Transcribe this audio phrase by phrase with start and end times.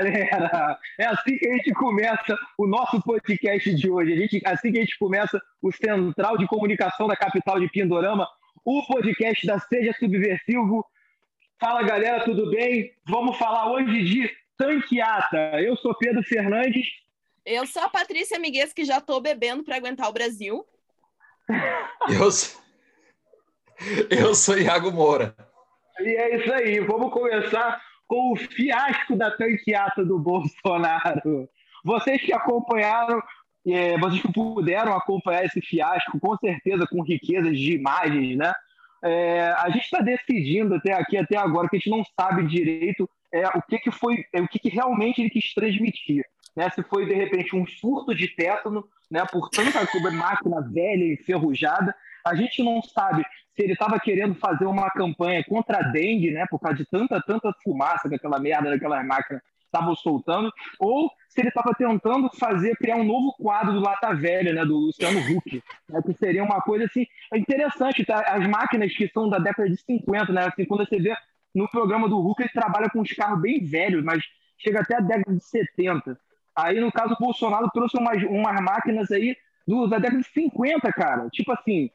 [0.00, 0.78] galera!
[0.98, 4.12] É assim que a gente começa o nosso podcast de hoje.
[4.12, 8.26] A gente, assim que a gente começa o Central de Comunicação da capital de Pindorama,
[8.64, 10.86] o podcast da Seja Subversivo.
[11.60, 12.92] Fala, galera, tudo bem?
[13.06, 15.60] Vamos falar hoje de Tanqueata.
[15.60, 16.86] Eu sou Pedro Fernandes.
[17.44, 20.64] Eu sou a Patrícia Miguez, que já estou bebendo para aguentar o Brasil.
[22.08, 22.28] Eu,
[24.10, 25.34] eu sou Iago Moura.
[25.98, 31.48] E é isso aí, vamos começar com o fiasco da tanqueata do Bolsonaro.
[31.84, 33.22] Vocês que acompanharam,
[33.64, 38.52] é, vocês que puderam acompanhar esse fiasco, com certeza com riquezas de imagens, né?
[39.04, 43.08] É, a gente está decidindo até aqui, até agora, que a gente não sabe direito
[43.32, 46.24] é, o que, que foi, é, o que, que realmente ele quis transmitir.
[46.56, 46.68] Né?
[46.70, 51.94] Se foi, de repente, um surto de tétano, né, por tanta máquina velha enferrujada,
[52.26, 56.46] a gente não sabe se ele estava querendo fazer uma campanha contra a dengue, né,
[56.48, 61.40] por causa de tanta, tanta fumaça que aquela merda daquela máquina estavam soltando, ou se
[61.40, 65.62] ele estava tentando fazer, criar um novo quadro do Lata Velha, né, do Luciano Huck,
[65.88, 68.20] né, que seria uma coisa assim interessante, tá?
[68.20, 71.16] As máquinas que são da década de 50, né, assim, quando você vê
[71.54, 74.22] no programa do Huck, ele trabalha com uns carros bem velhos, mas
[74.58, 76.18] chega até a década de 70.
[76.56, 80.92] Aí, no caso, o Bolsonaro trouxe umas, umas máquinas aí do, da década de 50,
[80.92, 81.28] cara.
[81.30, 81.90] Tipo assim,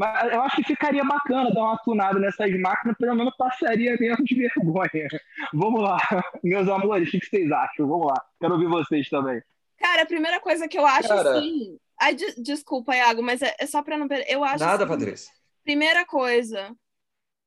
[0.00, 4.24] mas eu acho que ficaria bacana dar uma tunada nessas máquinas, pelo menos passaria menos
[4.24, 5.08] de vergonha.
[5.52, 5.98] Vamos lá,
[6.42, 7.86] meus amores, o que vocês acham?
[7.86, 9.42] Vamos lá, quero ouvir vocês também.
[9.78, 11.32] Cara, a primeira coisa que eu acho Cara...
[11.32, 11.78] assim.
[12.00, 14.08] Ai, de desculpa, Iago, mas é, é só para não.
[14.26, 14.64] Eu acho.
[14.64, 15.30] Nada, assim, Patrícia.
[15.62, 16.74] Primeira coisa.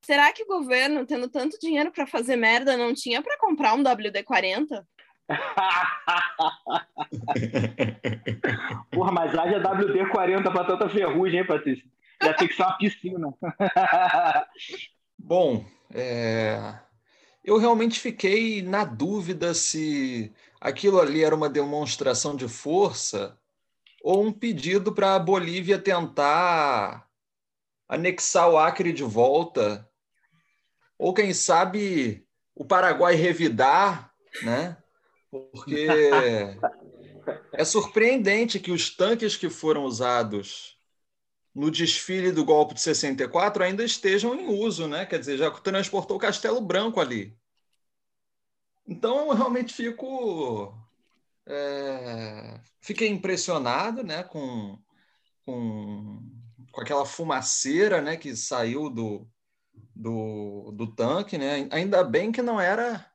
[0.05, 3.81] Será que o governo, tendo tanto dinheiro para fazer merda, não tinha para comprar um
[3.81, 4.85] WD-40?
[8.91, 11.92] Porra, mas haja WD-40 para tanta ferrugem, hein, Patrícia?
[12.21, 13.33] Já tem que ser uma piscina.
[15.17, 16.79] Bom, é...
[17.43, 23.37] eu realmente fiquei na dúvida se aquilo ali era uma demonstração de força
[24.03, 27.07] ou um pedido para a Bolívia tentar
[27.87, 29.89] anexar o Acre de volta,
[30.97, 34.77] ou quem sabe o Paraguai revidar, né?
[35.31, 35.87] Porque
[37.53, 40.72] é surpreendente que os tanques que foram usados
[41.53, 45.05] no desfile do golpe de 64 ainda estejam em uso, né?
[45.05, 47.37] Quer dizer, já transportou o Castelo Branco ali.
[48.87, 50.75] Então, eu realmente fico.
[51.45, 54.77] É, fiquei impressionado né, com,
[55.45, 56.21] com,
[56.71, 59.27] com aquela fumaceira né, que saiu do,
[59.95, 61.37] do, do tanque.
[61.37, 61.67] Né?
[61.71, 63.13] Ainda bem que não era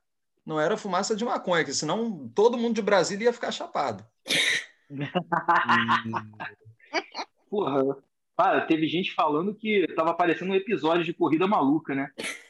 [0.49, 4.03] não era fumaça de maconha, que senão todo mundo de Brasília ia ficar chapado.
[4.27, 4.89] E...
[7.51, 7.99] Porra,
[8.39, 12.09] Cara, teve gente falando que tava parecendo um episódio de Corrida Maluca, né?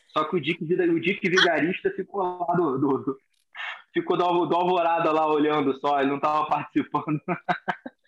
[0.08, 3.18] Só que o Dick, o Dick Vigarista ficou lá do, do
[3.90, 7.18] ficou do, do Alvorada lá olhando só, ele não tava participando.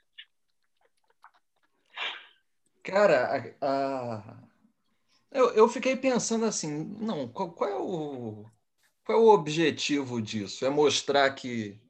[2.84, 3.56] Cara.
[5.32, 8.44] Eu, eu fiquei pensando assim, não, qual, qual, é o,
[9.06, 10.66] qual é o objetivo disso?
[10.66, 11.80] É mostrar que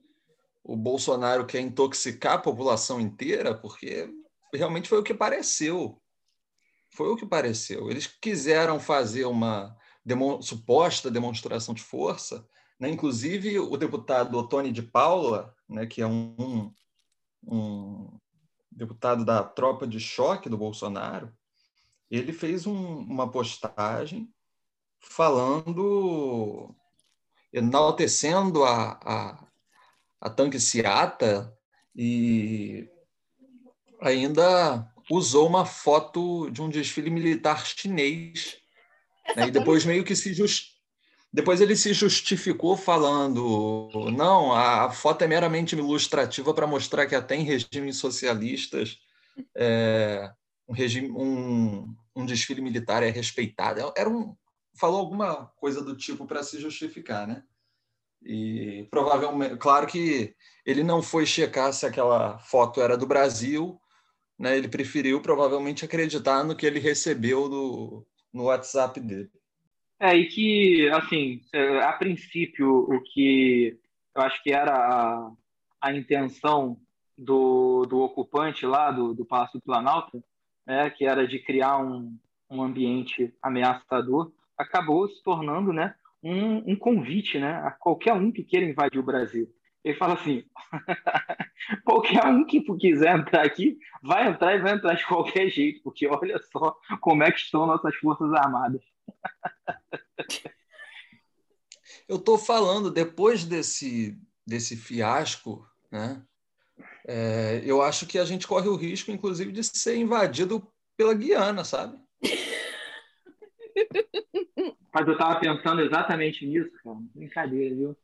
[0.62, 3.52] o Bolsonaro quer intoxicar a população inteira?
[3.52, 4.08] Porque
[4.52, 6.00] realmente foi o que pareceu.
[6.90, 7.90] Foi o que pareceu.
[7.90, 12.46] Eles quiseram fazer uma demo, suposta demonstração de força,
[12.78, 12.88] né?
[12.88, 16.72] inclusive o deputado Otoni de Paula, né, que é um,
[17.44, 18.18] um
[18.70, 21.32] deputado da tropa de choque do Bolsonaro,
[22.10, 24.28] ele fez um, uma postagem
[24.98, 26.74] falando,
[27.52, 29.46] enaltecendo a, a,
[30.20, 31.56] a tanque Seata
[31.94, 32.88] e
[34.00, 38.56] ainda usou uma foto de um desfile militar chinês.
[39.36, 39.48] Né?
[39.48, 40.74] E depois meio que se just...
[41.32, 47.36] depois ele se justificou falando não, a foto é meramente ilustrativa para mostrar que até
[47.36, 48.98] em regimes socialistas
[49.56, 50.30] é,
[50.68, 53.92] um, regime, um, um desfile militar é respeitado.
[53.96, 54.36] Era um
[54.74, 57.42] falou alguma coisa do tipo para se justificar, né?
[58.22, 63.80] E provavelmente, claro que ele não foi checar se aquela foto era do Brasil
[64.40, 69.30] né, ele preferiu provavelmente acreditar no que ele recebeu do, no WhatsApp dele.
[70.00, 73.78] É, e que, assim, é, a princípio, o que
[74.16, 75.30] eu acho que era a,
[75.78, 76.78] a intenção
[77.18, 80.24] do, do ocupante lá do, do Palácio do Planalto,
[80.66, 82.16] né, que era de criar um,
[82.48, 88.42] um ambiente ameaçador, acabou se tornando né, um, um convite né, a qualquer um que
[88.42, 89.52] queira invadir o Brasil.
[89.84, 90.44] Ele fala assim:
[91.84, 96.06] qualquer um que quiser entrar aqui, vai entrar e vai entrar de qualquer jeito, porque
[96.06, 98.82] olha só como é que estão nossas Forças Armadas.
[102.08, 106.22] eu estou falando, depois desse, desse fiasco, né?
[107.06, 110.66] É, eu acho que a gente corre o risco, inclusive, de ser invadido
[110.96, 111.98] pela Guiana, sabe?
[114.92, 116.98] Mas eu estava pensando exatamente nisso, cara.
[117.14, 117.96] Brincadeira, viu?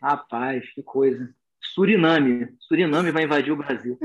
[0.00, 1.34] Rapaz, que coisa.
[1.74, 2.48] Suriname.
[2.60, 3.98] Suriname vai invadir o Brasil.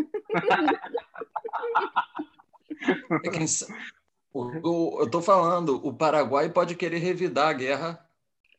[2.76, 4.60] É.
[4.64, 8.00] Eu estou falando, o Paraguai pode querer revidar a guerra.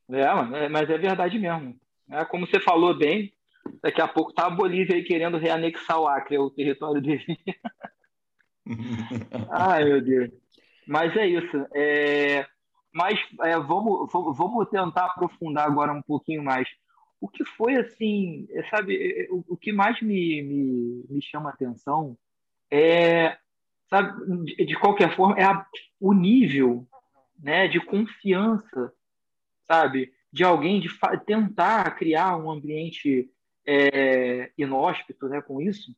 [0.08, 1.76] É, mas é verdade mesmo.
[2.10, 3.32] É, como você falou bem,
[3.82, 7.38] daqui a pouco tá a Bolívia aí querendo reanexar o Acre, o território dele.
[9.50, 10.30] Ai, meu Deus.
[10.86, 11.66] Mas é isso.
[11.74, 12.46] É...
[12.92, 16.68] Mas é, vamos, vamos tentar aprofundar agora um pouquinho mais.
[17.20, 21.22] O que foi assim, é, sabe, é, é, o, o que mais me, me, me
[21.22, 22.16] chama atenção
[22.70, 23.36] é,
[23.88, 25.66] sabe, de, de qualquer forma, é a,
[26.00, 26.86] o nível
[27.38, 28.92] né, de confiança,
[29.62, 30.88] sabe, de alguém de
[31.26, 33.30] tentar criar um ambiente
[33.66, 35.94] é, inóspito né, com isso,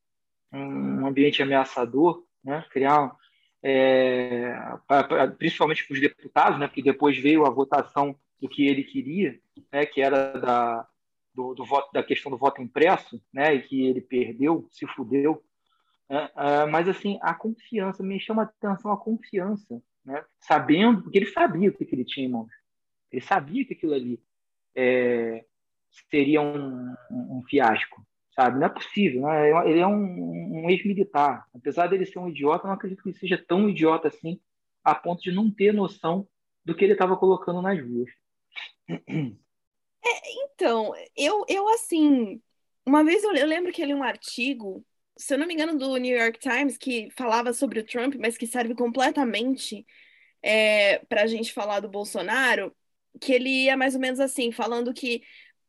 [0.52, 3.12] um ambiente ameaçador, né, criar
[3.62, 4.54] é,
[5.38, 9.38] principalmente para os deputados, né, porque depois veio a votação do que ele queria,
[9.72, 10.86] né, que era da,
[11.36, 15.44] do, do, voto, da questão do voto impresso, né, e que ele perdeu, se fudeu.
[16.08, 21.18] Né, uh, mas, assim, a confiança, me chama a atenção a confiança, né, sabendo, porque
[21.18, 22.50] ele sabia o que, que ele tinha em mãos.
[23.12, 24.18] Ele sabia que aquilo ali
[24.74, 25.44] é,
[26.10, 28.04] seria um, um, um fiasco
[28.34, 28.58] sabe?
[28.58, 29.70] Não é possível, né?
[29.70, 31.46] Ele é um, um ex-militar.
[31.54, 34.38] Apesar dele ser um idiota, não acredito que ele seja tão idiota assim,
[34.84, 36.28] a ponto de não ter noção
[36.62, 38.10] do que ele estava colocando nas ruas.
[38.88, 42.41] É, então, eu, eu assim,
[42.87, 44.85] uma vez eu, eu lembro que eu li um artigo,
[45.17, 48.38] se eu não me engano, do New York Times, que falava sobre o Trump, mas
[48.38, 49.87] que serve completamente
[50.43, 52.75] é, para a gente falar do Bolsonaro,
[53.20, 55.23] que ele ia mais ou menos assim, falando que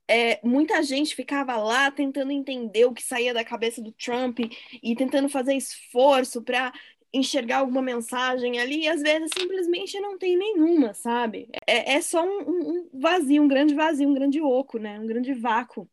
[0.07, 4.39] é, muita gente ficava lá tentando entender o que saía da cabeça do Trump
[4.81, 6.71] e tentando fazer esforço para
[7.13, 11.49] enxergar alguma mensagem ali, e às vezes simplesmente não tem nenhuma, sabe?
[11.65, 14.99] É, é só um, um, vazio, um grande vazio, um grande oco, né?
[14.99, 15.89] Um grande vácuo.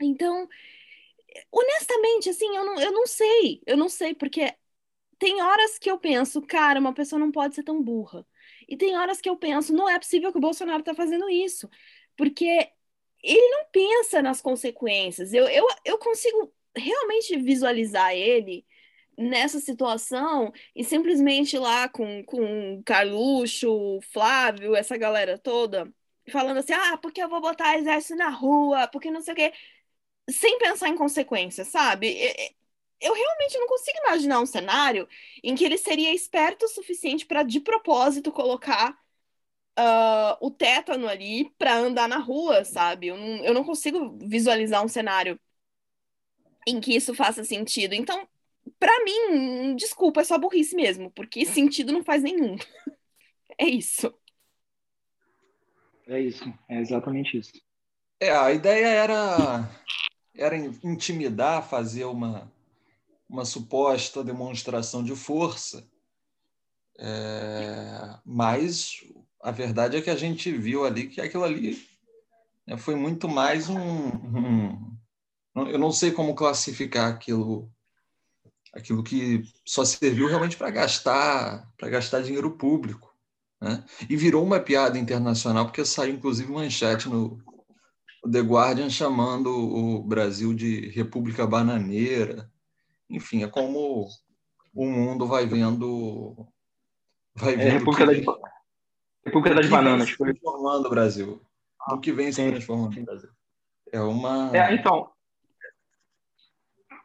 [0.00, 0.48] Então,
[1.50, 4.54] honestamente, assim, eu não, eu não sei, eu não sei, porque
[5.18, 8.26] tem horas que eu penso, cara, uma pessoa não pode ser tão burra.
[8.68, 11.68] E tem horas que eu penso, não é possível que o Bolsonaro tá fazendo isso.
[12.16, 12.70] Porque
[13.22, 15.32] ele não pensa nas consequências.
[15.32, 18.66] Eu, eu, eu consigo realmente visualizar ele
[19.16, 25.92] nessa situação e simplesmente lá com, com Carluxo, Flávio, essa galera toda,
[26.30, 29.52] falando assim: ah, porque eu vou botar exército na rua, porque não sei o quê,
[30.30, 32.16] sem pensar em consequências, sabe?
[33.00, 35.08] Eu realmente não consigo imaginar um cenário
[35.42, 38.92] em que ele seria esperto o suficiente para, de propósito, colocar
[39.78, 43.08] uh, o tétano ali para andar na rua, sabe?
[43.08, 45.38] Eu não, eu não consigo visualizar um cenário
[46.66, 47.94] em que isso faça sentido.
[47.94, 48.26] Então,
[48.82, 52.56] para mim, desculpa, é só burrice mesmo, porque sentido não faz nenhum.
[53.56, 54.12] é isso.
[56.08, 57.52] É isso, é exatamente isso.
[58.18, 59.70] É, a ideia era
[60.34, 62.52] era intimidar, fazer uma,
[63.28, 65.88] uma suposta demonstração de força,
[66.98, 68.96] é, mas
[69.40, 71.80] a verdade é que a gente viu ali que aquilo ali
[72.66, 74.98] né, foi muito mais um, um,
[75.68, 77.70] eu não sei como classificar aquilo
[78.72, 83.14] aquilo que só serviu realmente para gastar para gastar dinheiro público
[83.60, 83.84] né?
[84.08, 87.38] e virou uma piada internacional porque saiu inclusive manchete no
[88.30, 92.50] The Guardian chamando o Brasil de República Bananeira
[93.10, 94.08] enfim é como
[94.74, 96.46] o mundo vai vendo
[97.34, 98.24] vai é, vendo é, República que...
[98.24, 98.52] da
[99.24, 100.08] República das Bananas.
[100.08, 101.40] Se transformando o Brasil.
[101.88, 103.30] O que vem se transformando o Brasil.
[103.92, 104.56] É uma.
[104.56, 105.10] É, então.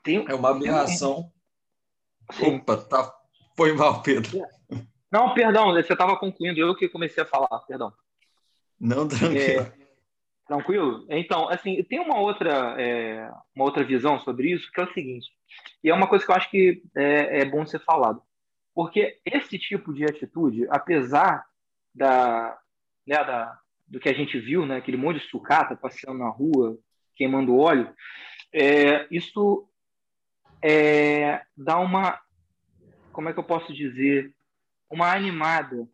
[0.03, 0.25] Tem...
[0.27, 1.31] É uma aberração.
[2.31, 2.57] Sim.
[2.57, 3.13] Opa, tá.
[3.55, 4.46] Foi mal, Pedro.
[5.12, 7.93] Não, perdão, você estava concluindo, eu que comecei a falar, perdão.
[8.79, 9.62] Não, tranquilo.
[9.62, 9.74] É,
[10.48, 11.05] tranquilo?
[11.10, 15.27] Então, assim, tem uma outra, é, uma outra visão sobre isso, que é o seguinte,
[15.84, 18.22] e é uma coisa que eu acho que é, é bom ser falado.
[18.75, 21.46] Porque esse tipo de atitude, apesar
[21.96, 22.57] da,
[23.07, 23.57] né, da,
[23.88, 26.77] do que a gente viu, né, aquele monte de sucata passeando na rua,
[27.15, 27.91] queimando óleo,
[28.53, 29.67] é, isso
[30.61, 32.19] é, dá uma,
[33.11, 34.33] como é que eu posso dizer,
[34.89, 35.87] uma animada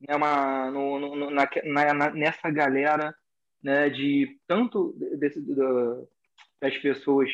[0.00, 1.48] né, uma, no, no, na,
[1.94, 3.14] na, nessa galera
[3.62, 6.08] né, de tanto desse, do,
[6.60, 7.30] das pessoas,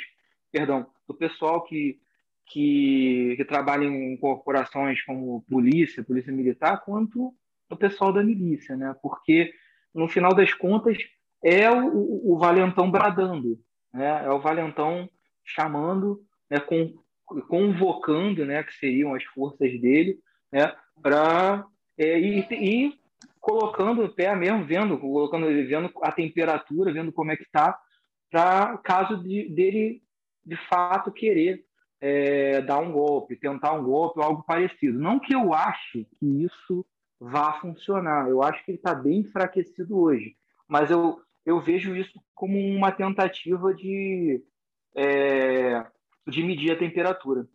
[0.52, 1.98] perdão, do pessoal que,
[2.46, 7.34] que, que trabalha em corporações como polícia, polícia militar, quanto
[7.68, 8.94] o pessoal da milícia, né?
[9.00, 9.52] Porque
[9.94, 10.96] no final das contas,
[11.42, 13.58] é o, o valentão bradando,
[13.92, 14.24] né?
[14.24, 15.08] é o valentão
[15.44, 16.94] chamando, né, com,
[17.48, 20.18] convocando, né, que seriam as forças dele,
[20.52, 21.64] né, para
[21.96, 23.00] é, e, e,
[23.38, 27.78] colocando o pé mesmo, vendo, colocando, vendo a temperatura, vendo como é que está,
[28.30, 30.02] para caso de, dele
[30.44, 31.64] de fato querer
[32.00, 34.98] é, dar um golpe, tentar um golpe ou algo parecido.
[34.98, 36.84] Não que eu ache que isso
[37.18, 40.34] vá funcionar, eu acho que ele está bem enfraquecido hoje,
[40.66, 44.42] mas eu, eu vejo isso como uma tentativa de,
[44.96, 45.84] é,
[46.30, 47.46] de medir a temperatura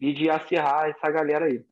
[0.00, 1.64] e de acerrar essa galera aí.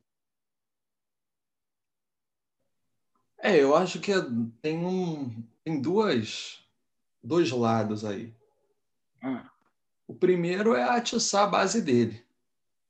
[3.39, 4.17] É, eu acho que é,
[4.61, 6.65] tem um tem duas
[7.21, 8.33] dois lados aí.
[9.23, 9.41] Hum.
[10.07, 12.23] O primeiro é atiçar a base dele,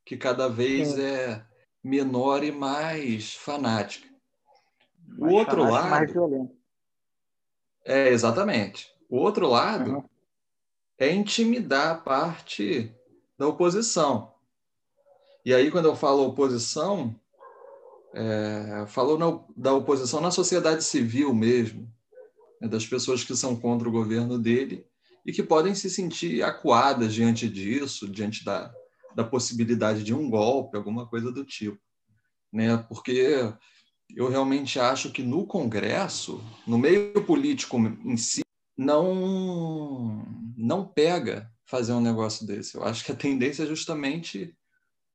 [0.03, 1.01] que cada vez Sim.
[1.01, 1.45] é
[1.83, 4.07] menor e mais fanática.
[5.17, 6.55] o outro lado mais violento.
[7.85, 8.93] É exatamente.
[9.09, 10.09] O outro lado uhum.
[10.97, 12.91] é intimidar a parte
[13.37, 14.33] da oposição.
[15.45, 17.19] E aí quando eu falo oposição,
[18.13, 21.91] é, falou na, da oposição na sociedade civil mesmo,
[22.61, 24.85] né, das pessoas que são contra o governo dele
[25.25, 28.73] e que podem se sentir acuadas diante disso, diante da,
[29.15, 31.79] da possibilidade de um golpe, alguma coisa do tipo.
[32.51, 32.77] Né?
[32.77, 33.53] Porque
[34.15, 38.43] eu realmente acho que no Congresso, no meio político em si,
[38.77, 40.25] não,
[40.57, 42.75] não pega fazer um negócio desse.
[42.75, 44.55] Eu acho que a tendência é justamente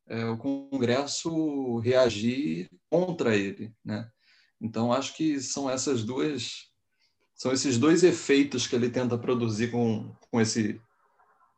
[0.08, 4.10] é, o Congresso reagir contra ele, né?
[4.60, 6.68] Então acho que são essas duas
[7.32, 10.80] são esses dois efeitos que ele tenta produzir com, com esse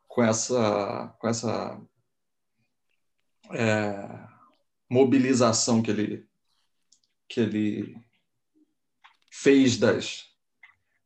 [0.07, 1.81] com essa com essa
[3.53, 4.29] é,
[4.87, 6.29] mobilização que ele
[7.27, 7.97] que ele
[9.31, 10.27] fez das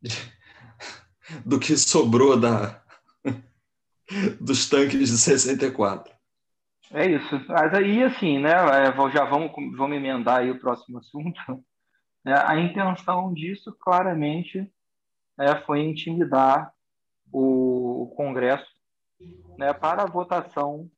[1.47, 2.84] do que sobrou da
[4.41, 6.13] dos tanques de 64.
[6.93, 7.41] É isso.
[7.49, 11.41] Mas aí, assim, né, é, já vamos, vamos emendar aí o próximo assunto.
[12.27, 14.71] É, a intenção disso, claramente,
[15.39, 16.73] é, foi intimidar
[17.33, 18.67] o, Congresso
[19.59, 20.89] né, para a votação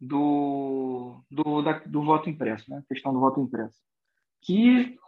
[0.00, 3.78] do, do, da, do voto impresso, né, questão do voto impresso.
[4.42, 4.98] Que,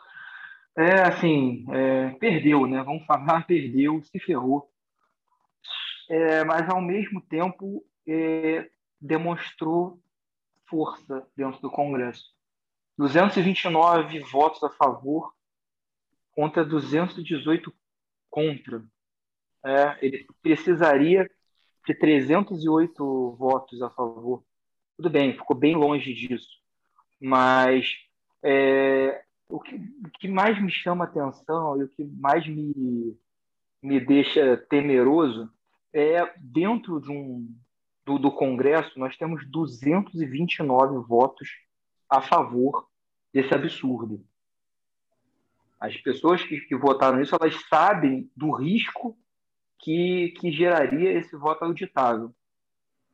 [0.77, 4.69] é, assim, é, perdeu, né, vamos falar, perdeu, se ferrou.
[6.09, 8.71] É, mas, ao mesmo tempo, é,
[9.01, 10.01] demonstrou
[10.69, 12.35] força dentro do Congresso.
[12.99, 15.33] 229 votos a favor
[16.33, 17.73] contra 218
[18.31, 18.85] contra.
[19.65, 21.29] É, ele precisaria
[21.87, 24.45] de 308 votos a favor.
[24.97, 26.61] Tudo bem, ficou bem longe disso.
[27.21, 27.97] Mas
[28.43, 33.17] é, o, que, o que mais me chama atenção e o que mais me,
[33.83, 35.51] me deixa temeroso
[35.97, 37.49] é dentro de um,
[38.05, 41.49] do, do Congresso, nós temos 229 votos
[42.09, 42.87] a favor
[43.33, 44.25] desse absurdo.
[45.81, 49.17] As pessoas que, que votaram isso, elas sabem do risco
[49.79, 52.35] que, que geraria esse voto auditável.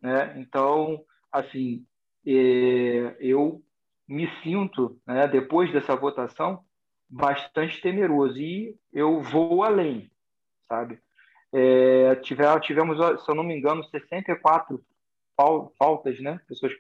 [0.01, 0.41] Né?
[0.41, 1.87] Então, assim,
[2.27, 3.63] é, eu
[4.07, 6.65] me sinto, né, depois dessa votação,
[7.09, 8.39] bastante temeroso.
[8.39, 10.11] E eu vou além,
[10.69, 11.01] sabe?
[11.53, 14.83] É, tivemos, se eu não me engano, 64
[15.79, 16.41] faltas, né?
[16.49, 16.73] Pessoas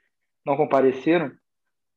[0.45, 1.33] não compareceram.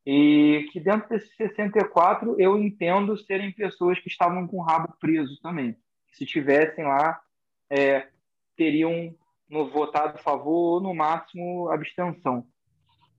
[0.04, 5.40] E que dentro desses 64 eu entendo serem pessoas que estavam com o rabo preso
[5.42, 5.76] também.
[6.12, 7.20] Se tivessem lá,
[7.68, 8.08] é,
[8.56, 9.14] teriam
[9.48, 12.46] no votado a favor ou no máximo abstenção.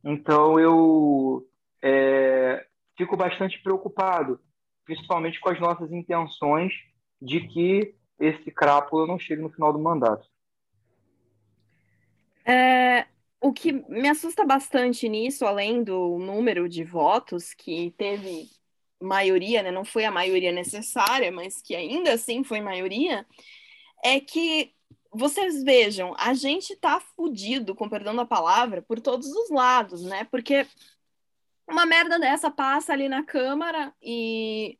[0.04, 1.46] Então eu
[1.82, 2.66] é,
[2.98, 4.40] fico bastante preocupado,
[4.86, 6.74] principalmente com as nossas intenções
[7.22, 10.28] de que esse crápula não chegue no final do mandato.
[12.46, 13.06] É,
[13.42, 18.50] o que me assusta bastante nisso, além do número de votos que teve
[19.00, 23.26] maioria, né, não foi a maioria necessária, mas que ainda assim foi maioria,
[24.04, 24.74] é que
[25.12, 30.26] vocês vejam, a gente tá fudido, com perdão da palavra, por todos os lados, né?
[30.26, 30.68] Porque
[31.68, 34.78] uma merda dessa passa ali na Câmara e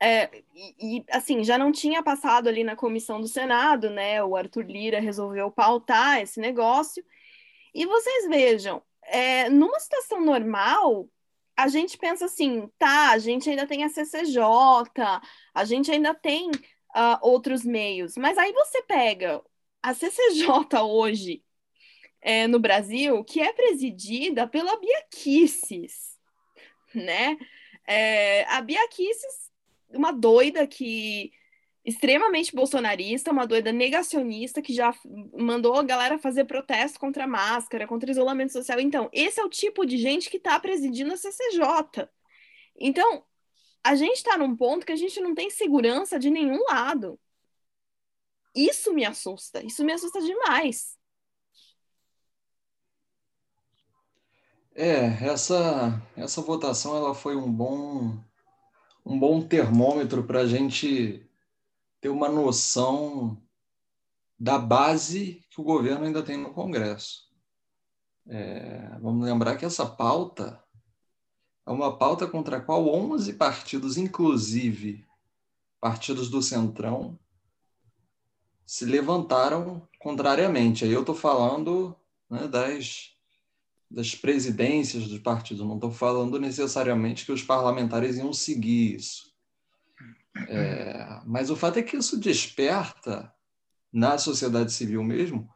[0.00, 4.22] é, e, assim, já não tinha passado ali na comissão do Senado, né?
[4.22, 7.04] O Arthur Lira resolveu pautar esse negócio.
[7.74, 11.08] E vocês vejam, é, numa situação normal,
[11.56, 14.40] a gente pensa assim, tá, a gente ainda tem a CCJ,
[15.54, 19.42] a gente ainda tem uh, outros meios, mas aí você pega
[19.82, 21.42] a CCJ hoje
[22.20, 26.18] é, no Brasil, que é presidida pela Bia Kicis,
[26.94, 27.36] né?
[27.86, 29.52] É, a Bia Kicis
[29.94, 31.32] uma doida que
[31.84, 34.94] extremamente bolsonarista, uma doida negacionista que já
[35.34, 38.80] mandou a galera fazer protesto contra a máscara, contra isolamento social.
[38.80, 42.08] Então, esse é o tipo de gente que está presidindo a CCJ.
[42.78, 43.24] Então,
[43.82, 47.20] a gente está num ponto que a gente não tem segurança de nenhum lado.
[48.54, 50.96] Isso me assusta, isso me assusta demais.
[54.74, 58.18] É, essa, essa votação ela foi um bom,
[59.04, 61.28] um bom termômetro para a gente
[62.00, 63.40] ter uma noção
[64.38, 67.30] da base que o governo ainda tem no Congresso.
[68.26, 70.62] É, vamos lembrar que essa pauta
[71.66, 75.06] é uma pauta contra a qual 11 partidos, inclusive
[75.80, 77.18] partidos do Centrão,
[78.66, 80.84] se levantaram contrariamente.
[80.84, 81.94] Aí eu estou falando
[82.28, 83.13] né, das,
[83.90, 89.32] das presidências dos partidos, não estou falando necessariamente que os parlamentares iam seguir isso.
[90.48, 93.32] É, mas o fato é que isso desperta
[93.92, 95.48] na sociedade civil mesmo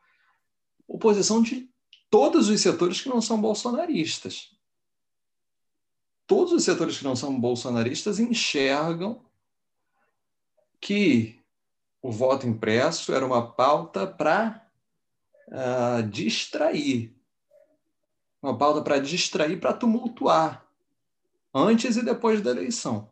[0.88, 1.68] oposição de
[2.10, 4.56] todos os setores que não são bolsonaristas.
[6.26, 9.24] Todos os setores que não são bolsonaristas enxergam
[10.80, 11.38] que
[12.00, 14.66] o voto impresso era uma pauta para
[15.48, 17.14] uh, distrair.
[18.42, 20.66] Uma pauta para distrair, para tumultuar,
[21.52, 23.10] antes e depois da eleição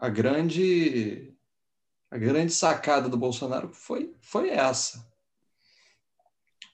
[0.00, 1.34] a grande
[2.10, 5.06] a grande sacada do Bolsonaro foi, foi essa.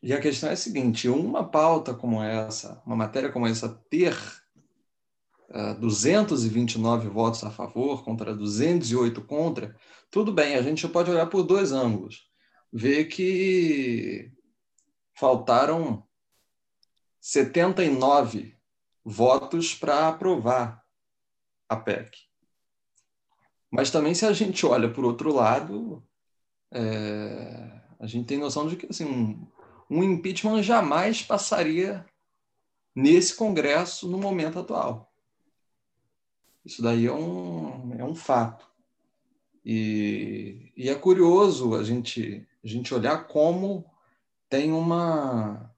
[0.00, 4.14] E a questão é a seguinte: uma pauta como essa, uma matéria como essa, ter
[5.50, 9.74] uh, ah, 229 votos a favor contra 208 contra,
[10.08, 12.28] tudo bem, a gente pode olhar por dois ângulos.
[12.72, 14.30] Ver que
[15.14, 16.06] faltaram
[17.26, 18.54] 79
[19.02, 20.84] votos para aprovar
[21.66, 22.18] a PEC.
[23.70, 26.06] Mas também, se a gente olha por outro lado,
[26.70, 29.48] é, a gente tem noção de que assim, um,
[29.88, 32.04] um impeachment jamais passaria
[32.94, 35.10] nesse Congresso no momento atual.
[36.62, 38.70] Isso daí é um, é um fato.
[39.64, 43.90] E, e é curioso a gente, a gente olhar como
[44.46, 45.73] tem uma.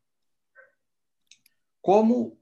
[1.86, 2.36] Como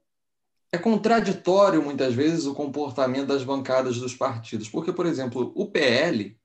[0.71, 4.67] é contraditório, muitas vezes, o comportamento das bancadas dos partidos.
[4.67, 6.35] Porque, por exemplo, o PL,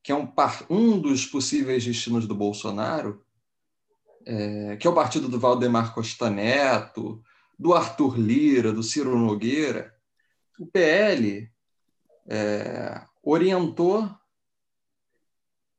[0.00, 0.32] que é um,
[0.70, 3.24] um dos possíveis destinos do Bolsonaro,
[4.24, 7.24] é, que é o partido do Valdemar Costa Neto,
[7.58, 9.92] do Arthur Lira, do Ciro Nogueira,
[10.60, 11.50] o PL
[12.28, 14.08] é, orientou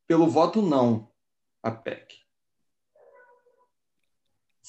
[0.05, 1.09] pelo voto não
[1.63, 2.20] a PEC.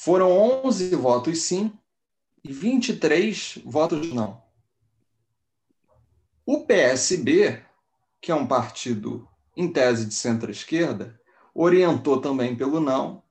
[0.04, 0.32] Foram
[0.64, 1.72] 11 votos sim
[2.42, 4.42] e 23 votos não.
[6.44, 7.64] O PSB,
[8.20, 11.20] que é um partido em tese de centro-esquerda,
[11.54, 13.22] orientou também pelo não,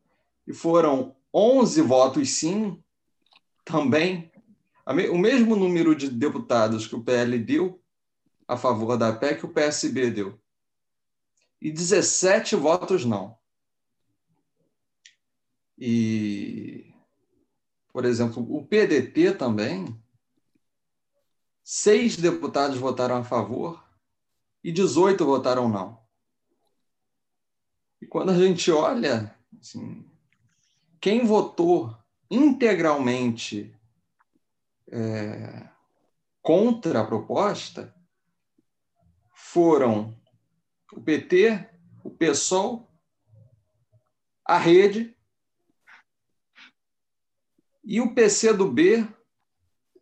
[0.48, 2.82] e foram 11 votos sim,
[3.66, 4.32] também,
[5.12, 7.82] o mesmo número de deputados que o PL deu
[8.48, 10.40] a favor da PEC, o PSB deu.
[11.62, 13.41] E 17 votos não.
[15.84, 16.92] E
[17.92, 20.02] por exemplo, o PDT também,
[21.64, 23.84] seis deputados votaram a favor
[24.64, 26.02] e 18 votaram não.
[28.02, 30.10] E quando a gente olha, assim,
[31.02, 31.96] quem votou
[32.30, 33.76] integralmente
[34.90, 35.68] é,
[36.42, 37.94] contra a proposta
[39.34, 40.18] foram
[40.94, 41.70] o PT,
[42.04, 42.90] o PSOL,
[44.46, 45.16] a Rede
[47.92, 49.06] e o PC do B.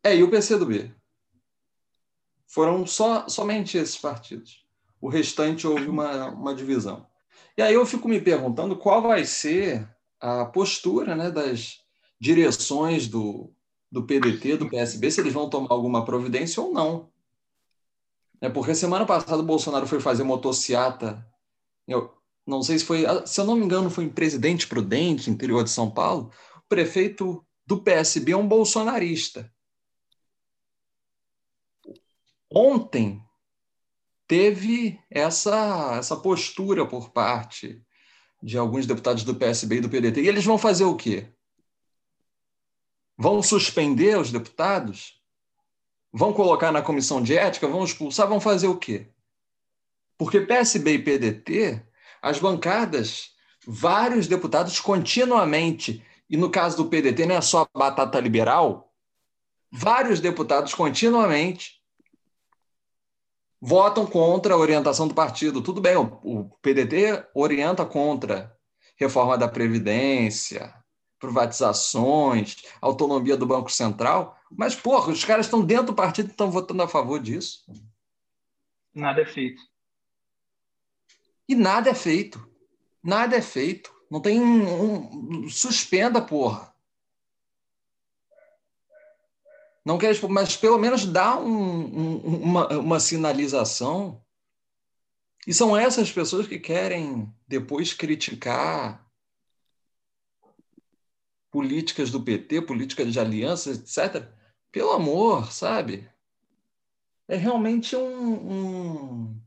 [0.04, 0.92] É, e o PC do B.
[2.46, 4.64] Foram só, somente esses partidos.
[5.02, 7.08] O restante houve uma, uma divisão.
[7.58, 11.80] E aí eu fico me perguntando qual vai ser a postura né, das
[12.22, 13.52] direções do,
[13.92, 17.10] do PDT, do PSB, se eles vão tomar alguma providência ou não.
[18.40, 21.26] É porque semana passada o Bolsonaro foi fazer motociata.
[21.88, 22.14] Eu
[22.46, 25.72] não sei se foi, se eu não me engano, foi em Presidente Prudente, interior de
[25.72, 26.32] São Paulo.
[26.58, 29.54] O prefeito do PSB é um bolsonarista.
[32.52, 33.24] Ontem
[34.28, 37.80] teve essa, essa postura por parte
[38.42, 40.20] de alguns deputados do PSB e do PDT.
[40.24, 41.32] E eles vão fazer o quê?
[43.16, 45.22] Vão suspender os deputados?
[46.12, 47.68] Vão colocar na comissão de ética?
[47.68, 48.28] Vão expulsar?
[48.28, 49.12] Vão fazer o quê?
[50.18, 51.86] Porque PSB e PDT,
[52.20, 58.94] as bancadas, vários deputados continuamente e no caso do PDT não é só batata liberal,
[59.72, 61.80] vários deputados continuamente
[63.62, 65.62] votam contra a orientação do partido.
[65.62, 68.56] Tudo bem, o PDT orienta contra
[68.96, 70.74] reforma da Previdência,
[71.20, 76.50] privatizações, autonomia do Banco Central, mas, porra, os caras estão dentro do partido e estão
[76.50, 77.64] votando a favor disso.
[78.94, 79.62] Nada é feito.
[81.48, 82.48] E nada é feito.
[83.04, 83.94] Nada é feito.
[84.10, 86.74] Não tem um, suspenda, porra.
[89.86, 94.24] Não quer, mas pelo menos dá um, uma, uma sinalização.
[95.46, 99.08] E são essas pessoas que querem depois criticar
[101.52, 104.28] políticas do PT, políticas de alianças, etc.
[104.72, 106.10] Pelo amor, sabe?
[107.28, 108.52] É realmente um.
[108.52, 109.42] um...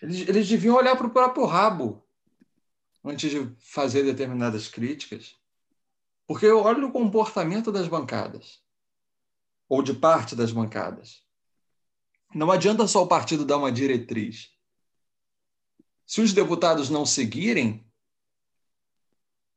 [0.00, 2.02] Eles, eles deviam olhar para o próprio rabo
[3.04, 5.36] antes de fazer determinadas críticas.
[6.26, 8.62] Porque eu olho o comportamento das bancadas,
[9.68, 11.24] ou de parte das bancadas.
[12.34, 14.50] Não adianta só o partido dar uma diretriz.
[16.06, 17.84] Se os deputados não seguirem,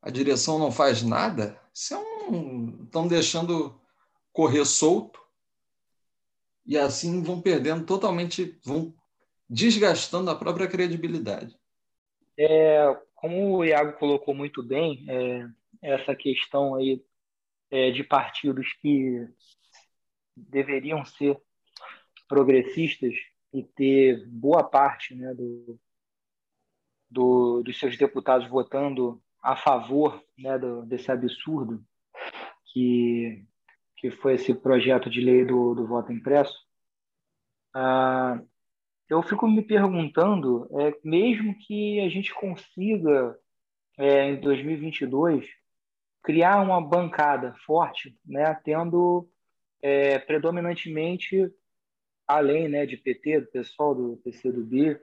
[0.02, 3.80] a direção não faz nada, isso é um, estão deixando
[4.32, 5.22] correr solto
[6.66, 8.94] e assim vão perdendo totalmente, vão
[9.50, 11.58] desgastando a própria credibilidade.
[12.38, 15.48] É, como o Iago colocou muito bem, é,
[15.82, 17.02] essa questão aí
[17.72, 19.26] é, de partidos que
[20.36, 21.42] deveriam ser
[22.28, 23.14] progressistas
[23.54, 25.80] e ter boa parte né, do,
[27.10, 31.82] do, dos seus deputados votando a favor né, do, desse absurdo
[32.74, 33.48] que,
[33.96, 36.60] que foi esse projeto de lei do, do voto impresso.
[37.74, 38.44] Ah,
[39.14, 43.38] eu fico me perguntando, é, mesmo que a gente consiga,
[43.98, 45.46] é, em 2022,
[46.24, 49.30] criar uma bancada forte, né, tendo
[49.82, 51.48] é, predominantemente,
[52.28, 55.00] além né, de PT, do pessoal do PCdoB,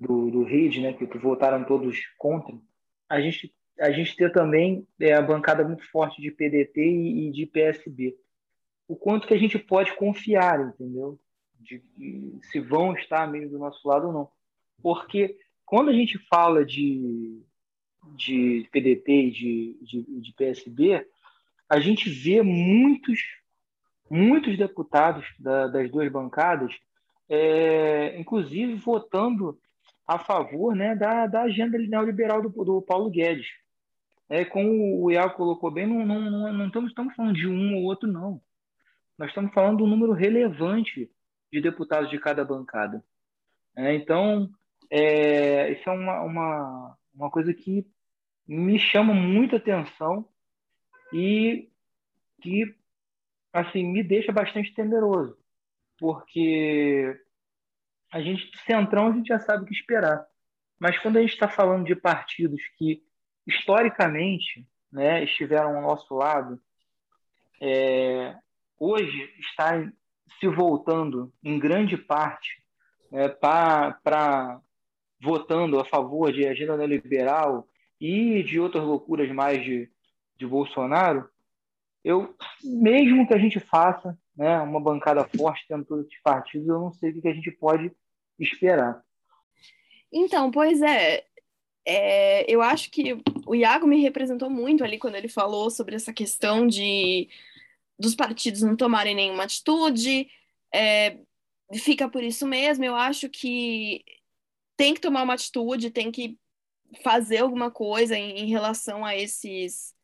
[0.00, 2.58] do, do RID, né, que votaram todos contra,
[3.08, 7.30] a gente, a gente ter também é, a bancada muito forte de PDT e, e
[7.30, 8.16] de PSB.
[8.88, 11.20] O quanto que a gente pode confiar, entendeu?
[11.64, 14.28] De, se vão estar mesmo do nosso lado ou não.
[14.82, 17.42] Porque quando a gente fala de,
[18.16, 21.06] de PDT e de, de, de PSB,
[21.68, 23.20] a gente vê muitos,
[24.10, 26.72] muitos deputados da, das duas bancadas,
[27.28, 29.58] é, inclusive votando
[30.06, 33.46] a favor né, da, da agenda neoliberal do, do Paulo Guedes.
[34.28, 37.76] É, como o Iago colocou bem, não, não, não, não estamos, estamos falando de um
[37.76, 38.40] ou outro, não.
[39.18, 41.10] Nós estamos falando de um número relevante
[41.54, 43.04] de deputados de cada bancada.
[43.76, 44.50] É, então,
[44.90, 47.86] é, isso é uma, uma, uma coisa que
[48.46, 50.28] me chama muita atenção
[51.12, 51.70] e
[52.42, 52.74] que
[53.52, 55.38] assim me deixa bastante temeroso,
[55.96, 57.20] porque
[58.10, 60.26] a gente centrão a gente já sabe o que esperar,
[60.78, 63.00] mas quando a gente está falando de partidos que
[63.46, 66.60] historicamente né, estiveram ao nosso lado,
[67.60, 68.36] é,
[68.76, 69.80] hoje está
[70.40, 72.62] se voltando em grande parte
[73.12, 74.60] é, para
[75.20, 77.66] votando a favor de agenda neoliberal
[78.00, 79.88] e de outras loucuras mais de,
[80.36, 81.28] de Bolsonaro,
[82.04, 86.78] eu, mesmo que a gente faça né, uma bancada forte tendo todos esses partidos, eu
[86.78, 87.90] não sei o que a gente pode
[88.38, 89.02] esperar.
[90.12, 91.24] Então, pois é,
[91.86, 96.12] é, eu acho que o Iago me representou muito ali quando ele falou sobre essa
[96.12, 97.28] questão de
[97.98, 100.28] dos partidos não tomarem nenhuma atitude,
[100.72, 101.18] é,
[101.74, 102.84] fica por isso mesmo.
[102.84, 104.04] Eu acho que
[104.76, 106.38] tem que tomar uma atitude, tem que
[107.02, 109.94] fazer alguma coisa em, em relação a esses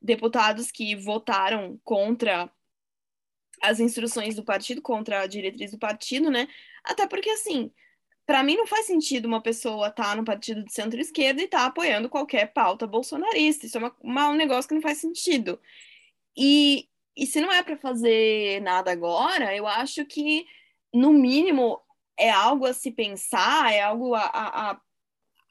[0.00, 2.50] deputados que votaram contra
[3.60, 6.46] as instruções do partido, contra a diretriz do partido, né?
[6.84, 7.72] Até porque, assim,
[8.24, 11.60] para mim não faz sentido uma pessoa estar tá no partido de centro-esquerda e estar
[11.60, 13.66] tá apoiando qualquer pauta bolsonarista.
[13.66, 15.60] Isso é uma, uma, um negócio que não faz sentido.
[16.36, 20.46] E e se não é para fazer nada agora, eu acho que,
[20.94, 21.82] no mínimo,
[22.16, 24.80] é algo a se pensar, é algo a, a, a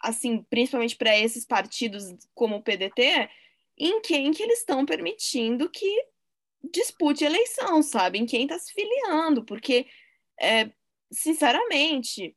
[0.01, 3.29] assim, principalmente para esses partidos como o PDT,
[3.77, 6.05] em quem que eles estão permitindo que
[6.71, 8.17] dispute eleição, sabe?
[8.17, 9.87] Em quem está se filiando, porque,
[10.39, 10.71] é,
[11.11, 12.33] sinceramente,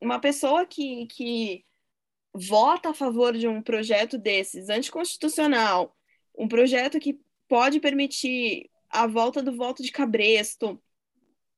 [0.00, 1.64] uma pessoa que, que
[2.34, 5.96] vota a favor de um projeto desses, anticonstitucional,
[6.36, 10.80] um projeto que pode permitir a volta do voto de cabresto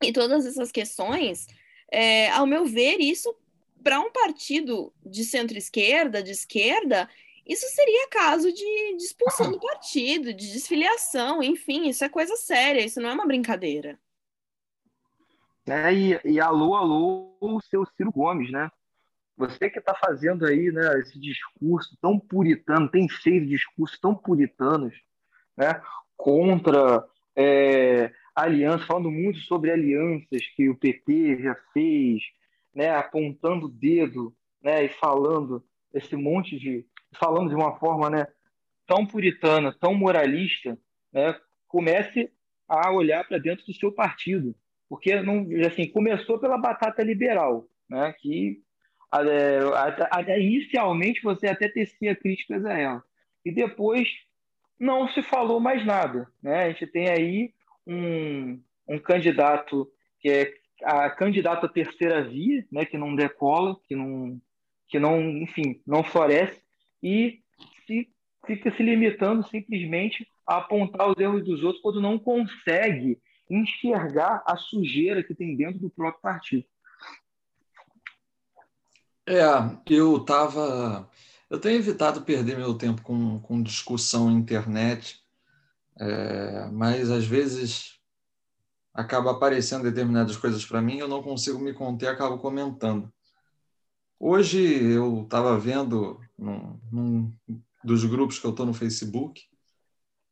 [0.03, 1.47] e todas essas questões,
[1.91, 3.35] é, ao meu ver, isso
[3.83, 7.09] para um partido de centro-esquerda, de esquerda,
[7.47, 12.85] isso seria caso de, de expulsão do partido, de desfiliação, enfim, isso é coisa séria,
[12.85, 13.99] isso não é uma brincadeira.
[15.67, 15.95] Né?
[15.95, 18.71] E, e alô, alô, o seu Ciro Gomes, né?
[19.37, 24.95] Você que está fazendo aí né, esse discurso tão puritano, tem feito discursos tão puritanos
[25.59, 25.83] né,
[26.17, 27.05] contra
[27.37, 32.23] é, alianças, falando muito sobre alianças que o PT já fez,
[32.73, 36.87] né, apontando o dedo né, e falando esse monte de.
[37.19, 38.29] falando de uma forma né,
[38.87, 40.79] tão puritana, tão moralista,
[41.13, 42.31] né, comece
[42.69, 44.55] a olhar para dentro do seu partido.
[44.89, 48.63] Porque não, assim, começou pela batata liberal, né, que
[50.27, 53.03] é, inicialmente você até tecia críticas a ela.
[53.45, 54.09] E depois
[54.79, 56.29] não se falou mais nada.
[56.43, 56.65] Né?
[56.65, 57.53] A gente tem aí
[57.87, 64.41] um, um candidato que é a candidata terceira via, né, que não decola, que não,
[64.87, 66.63] que não, enfim, não floresce
[67.03, 67.41] e
[67.87, 68.09] se,
[68.47, 73.19] fica se limitando simplesmente a apontar os erros dos outros quando não consegue
[73.51, 76.65] enxergar a sujeira que tem dentro do próprio partido.
[79.27, 79.43] É,
[79.91, 81.09] eu estava.
[81.51, 85.25] Eu tenho evitado perder meu tempo com, com discussão na internet,
[85.99, 87.99] é, mas às vezes
[88.93, 93.11] acaba aparecendo determinadas coisas para mim, eu não consigo me conter, acabo comentando.
[94.21, 97.33] Hoje eu estava vendo num, num,
[97.83, 99.43] dos grupos que eu estou no Facebook,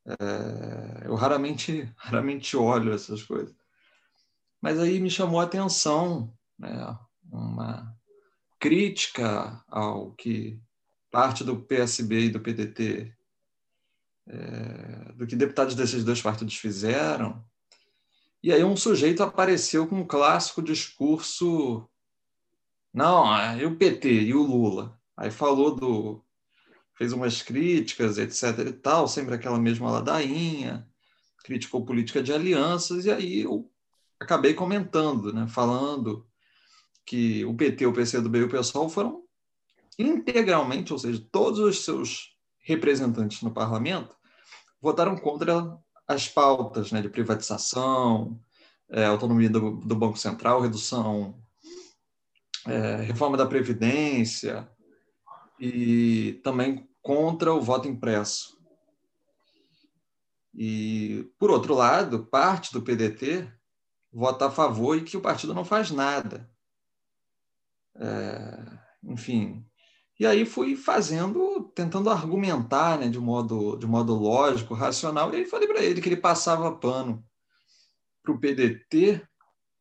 [0.06, 3.54] é, eu raramente, raramente olho essas coisas,
[4.60, 6.98] mas aí me chamou a atenção né,
[7.30, 7.96] uma
[8.58, 10.60] crítica ao que
[11.10, 13.12] parte do PSB e do PDT,
[14.28, 17.44] é, do que deputados desses dois partidos fizeram.
[18.42, 21.88] E aí um sujeito apareceu com um clássico discurso,
[22.92, 24.98] não, é, e o PT e o Lula.
[25.16, 26.24] Aí falou do,
[26.94, 28.68] fez umas críticas, etc.
[28.68, 30.88] e tal, sempre aquela mesma ladainha,
[31.44, 33.70] criticou política de alianças, e aí eu
[34.18, 36.26] acabei comentando, né, falando
[37.04, 39.25] que o PT, o PCdoB e o PSOL foram
[39.98, 44.16] integralmente, ou seja, todos os seus representantes no parlamento
[44.80, 48.40] votaram contra as pautas né, de privatização,
[48.88, 51.40] é, autonomia do, do, Banco Central, redução,
[52.66, 54.68] é, reforma da Previdência
[55.58, 58.56] e também contra o voto impresso.
[60.54, 63.52] E, por outro lado, parte do PDT
[64.12, 66.50] vota a favor e que o partido não faz nada.
[67.94, 69.66] É, enfim.
[70.18, 75.44] E aí fui fazendo, tentando argumentar né, de, modo, de modo lógico, racional, e aí
[75.44, 77.22] falei para ele que ele passava pano
[78.22, 79.22] para o PDT,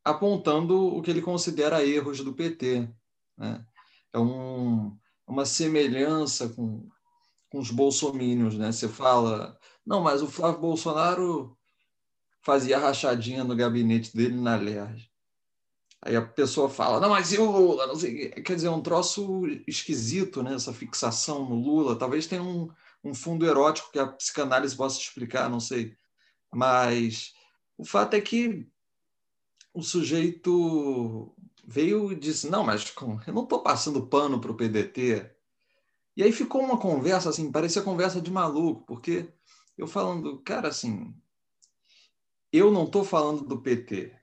[0.03, 2.89] apontando o que ele considera erros do PT.
[3.37, 3.65] Né?
[4.13, 4.95] É um,
[5.25, 6.87] uma semelhança com,
[7.49, 8.57] com os bolsomínios.
[8.57, 8.71] Né?
[8.71, 11.57] Você fala, não, mas o Flávio Bolsonaro
[12.41, 15.09] fazia rachadinha no gabinete dele na LERJ.
[16.05, 17.87] Aí a pessoa fala, não, mas e o Lula?
[17.87, 18.29] Não sei.
[18.29, 20.53] Quer dizer, é um troço esquisito, né?
[20.53, 21.97] Essa fixação no Lula.
[21.97, 22.69] Talvez tenha um,
[23.03, 25.97] um fundo erótico que a psicanálise possa explicar, não sei.
[26.53, 27.33] Mas
[27.75, 28.67] o fato é que
[29.73, 32.93] o sujeito veio e disse, não, mas
[33.25, 35.31] eu não estou passando pano para o PDT.
[36.15, 39.27] E aí ficou uma conversa, assim, parecia conversa de maluco, porque
[39.75, 41.15] eu falando, cara, assim,
[42.53, 44.15] eu não estou falando do PT,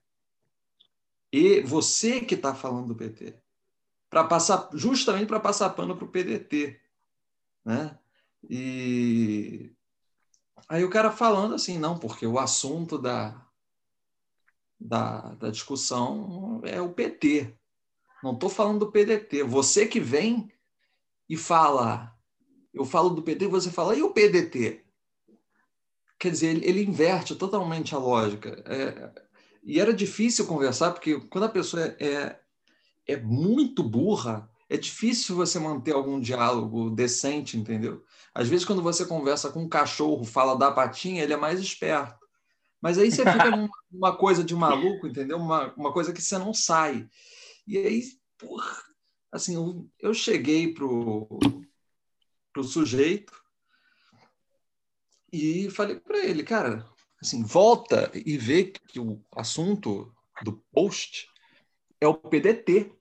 [1.32, 3.34] e você que está falando do PT,
[4.10, 6.78] para passar justamente para passar pano para o PDT,
[7.64, 7.98] né?
[8.50, 9.72] E
[10.68, 13.46] aí o cara falando assim, não, porque o assunto da,
[14.78, 17.56] da, da discussão é o PT.
[18.22, 19.42] Não estou falando do PDT.
[19.44, 20.52] Você que vem
[21.28, 22.14] e fala,
[22.74, 24.84] eu falo do PT, você fala, e o PDT?
[26.18, 28.62] Quer dizer, ele, ele inverte totalmente a lógica.
[28.66, 29.10] É,
[29.62, 32.40] e era difícil conversar, porque quando a pessoa é, é,
[33.06, 38.04] é muito burra, é difícil você manter algum diálogo decente, entendeu?
[38.34, 42.26] Às vezes, quando você conversa com um cachorro, fala da patinha, ele é mais esperto.
[42.80, 43.50] Mas aí você fica
[43.92, 45.36] numa coisa de maluco, entendeu?
[45.36, 47.08] Uma, uma coisa que você não sai.
[47.66, 48.02] E aí,
[48.38, 48.82] porra,
[49.30, 51.28] assim, eu, eu cheguei pro,
[52.52, 53.32] pro sujeito
[55.32, 56.91] e falei para ele, cara,
[57.22, 61.28] assim, volta e vê que o assunto do post
[62.00, 62.92] é o PDT.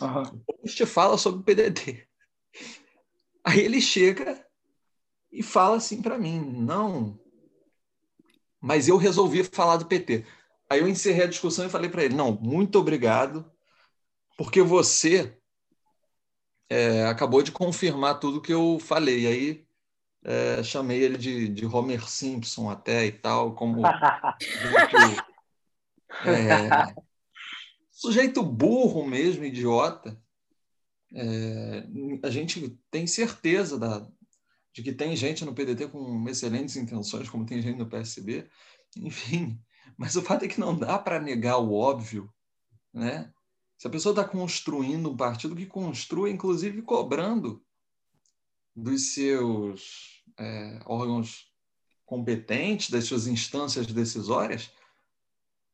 [0.00, 0.42] Uhum.
[0.46, 2.08] O post fala sobre o PDT.
[3.44, 4.44] Aí ele chega
[5.30, 7.20] e fala assim para mim, não,
[8.60, 10.24] mas eu resolvi falar do PT.
[10.68, 13.48] Aí eu encerrei a discussão e falei para ele, não, muito obrigado,
[14.36, 15.38] porque você
[16.68, 19.26] é, acabou de confirmar tudo que eu falei.
[19.26, 19.65] Aí
[20.24, 23.82] é, chamei ele de, de, Homer Simpson até e tal, como
[26.24, 26.94] É,
[27.90, 30.18] sujeito burro mesmo, idiota.
[31.12, 31.86] É,
[32.22, 34.06] a gente tem certeza da,
[34.72, 38.48] de que tem gente no PDT com excelentes intenções, como tem gente no PSB,
[38.96, 39.60] enfim.
[39.96, 42.32] Mas o fato é que não dá para negar o óbvio,
[42.92, 43.32] né?
[43.78, 47.62] Se a pessoa está construindo um partido que construa, inclusive cobrando
[48.76, 51.50] dos seus é, órgãos
[52.04, 54.70] competentes, das suas instâncias decisórias,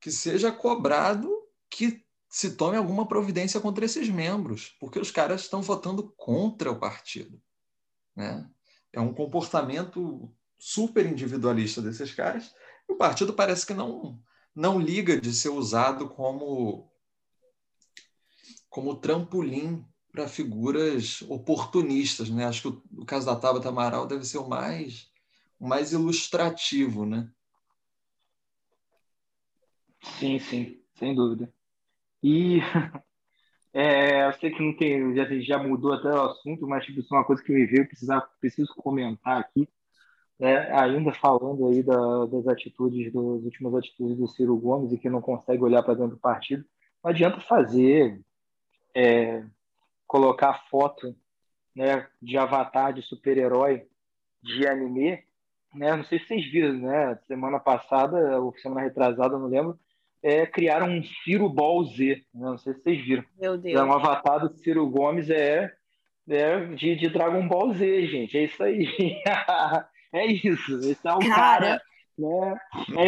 [0.01, 1.31] que seja cobrado
[1.69, 6.79] que se tome alguma providência contra esses membros, porque os caras estão votando contra o
[6.79, 7.43] partido.
[8.17, 8.49] Né?
[8.93, 12.55] É um comportamento super individualista desses caras,
[12.89, 14.19] e o partido parece que não,
[14.55, 16.89] não liga de ser usado como
[18.71, 22.45] como trampolim para figuras oportunistas, né?
[22.45, 25.11] Acho que o, o, caso da Tabata Amaral deve ser o mais,
[25.59, 27.29] o mais ilustrativo, né?
[30.19, 31.51] Sim, sim, sem dúvida.
[32.23, 32.59] E
[33.73, 37.15] é, eu sei que não tem, já, já mudou até o assunto, mas tipo, isso
[37.15, 39.67] é uma coisa que me veio, precisar, preciso comentar aqui.
[40.39, 40.71] Né?
[40.73, 45.23] Ainda falando aí da, das atitudes, das últimas atitudes do Ciro Gomes e que não
[45.23, 46.65] consegue olhar para dentro do partido,
[47.03, 48.21] não adianta fazer
[48.95, 49.45] é,
[50.13, 51.17] colocar foto
[51.75, 53.87] né, de avatar de super-herói
[54.43, 55.19] de anime,
[55.75, 55.97] né?
[55.97, 57.19] Não sei se vocês viram, né?
[57.27, 59.79] Semana passada ou semana retrasada, não lembro.
[60.23, 62.23] É, criaram um Ciro Ball Z.
[62.35, 62.45] Né?
[62.45, 63.25] Não sei se vocês viram.
[63.41, 63.81] Meu Deus.
[63.81, 65.73] É um avatar do Ciro Gomes é,
[66.29, 68.37] é de, de Dragon Ball Z, gente.
[68.37, 68.87] É isso aí.
[70.13, 70.77] é isso.
[70.81, 71.83] Esse é o cara, cara
[72.19, 72.57] né?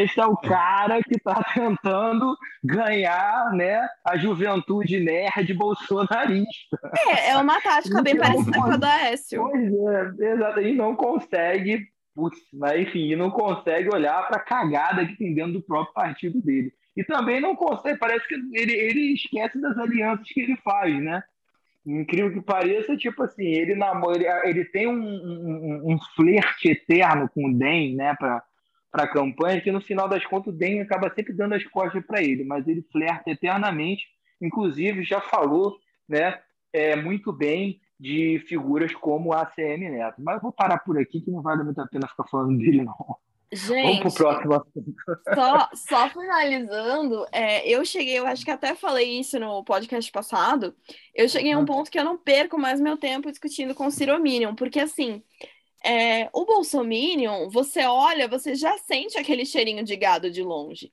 [0.03, 6.79] Esse é o cara que está tentando ganhar né, a juventude nerd bolsonarista.
[7.09, 9.43] É, é uma tática bem parecida com a do Aécio.
[9.43, 10.61] Pois é, exato.
[10.61, 15.55] E não consegue, putz, mas enfim, não consegue olhar para a cagada que tem dentro
[15.55, 16.73] do próprio partido dele.
[16.97, 21.23] E também não consegue, parece que ele, ele esquece das alianças que ele faz, né?
[21.85, 27.29] Incrível que pareça, tipo assim, ele namora, ele, ele tem um, um, um flerte eterno
[27.29, 28.15] com o DEM, né?
[28.15, 28.43] Pra,
[28.95, 32.07] para a campanha, que no final das contas o DEM acaba sempre dando as costas
[32.07, 34.05] para ele, mas ele flerta eternamente,
[34.41, 35.77] inclusive já falou
[36.09, 36.39] né,
[36.73, 40.23] é, muito bem de figuras como a ACM Neto.
[40.23, 43.17] Mas vou parar por aqui, que não vale muito a pena ficar falando dele, não.
[43.53, 44.95] Gente, Vamos pro próximo assunto.
[45.35, 50.73] Só, só finalizando, é, eu cheguei, eu acho que até falei isso no podcast passado,
[51.13, 53.91] eu cheguei a um ponto que eu não perco mais meu tempo discutindo com o
[53.91, 55.23] Cirominion, porque assim,
[55.85, 60.93] é, o Bolsominion, você olha, você já sente aquele cheirinho de gado de longe.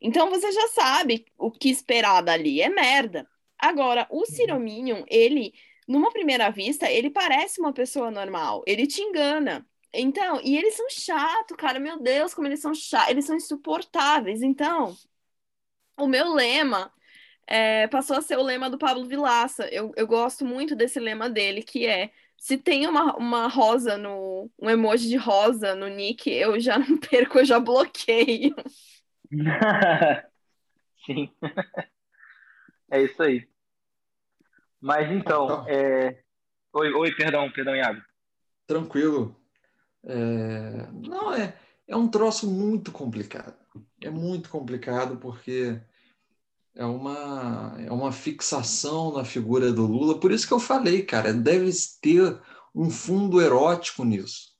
[0.00, 3.28] Então você já sabe o que esperar dali, é merda.
[3.56, 5.04] Agora, o Cirominion, uhum.
[5.08, 5.54] ele,
[5.86, 9.64] numa primeira vista, ele parece uma pessoa normal, ele te engana.
[9.94, 14.42] Então, e eles são chatos, cara, meu Deus, como eles são chatos, eles são insuportáveis.
[14.42, 14.96] Então,
[15.96, 16.92] o meu lema
[17.46, 19.68] é, passou a ser o lema do Pablo Vilaça.
[19.68, 22.10] Eu, eu gosto muito desse lema dele, que é
[22.42, 24.50] se tem uma, uma rosa no.
[24.58, 28.52] um emoji de rosa no nick, eu já não perco, eu já bloqueio.
[31.06, 31.32] Sim.
[32.90, 33.48] é isso aí.
[34.80, 36.20] Mas então, então, é...
[36.72, 38.02] oi, oi, perdão, perdão, Iago.
[38.66, 39.40] Tranquilo.
[40.04, 40.88] É...
[40.90, 43.54] Não, é, é um troço muito complicado.
[44.00, 45.80] É muito complicado porque
[46.74, 50.18] é uma, é uma fixação na figura do Lula.
[50.18, 52.40] Por isso que eu falei, cara, deve ter
[52.74, 54.52] um fundo erótico nisso.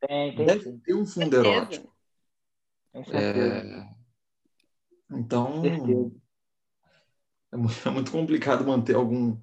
[0.00, 1.92] Tem, tem deve ter um fundo erótico.
[3.12, 3.88] É...
[5.10, 9.36] Então, é muito, é muito complicado manter algum,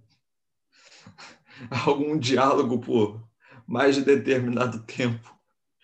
[1.86, 3.28] algum diálogo por
[3.66, 5.38] mais de determinado tempo,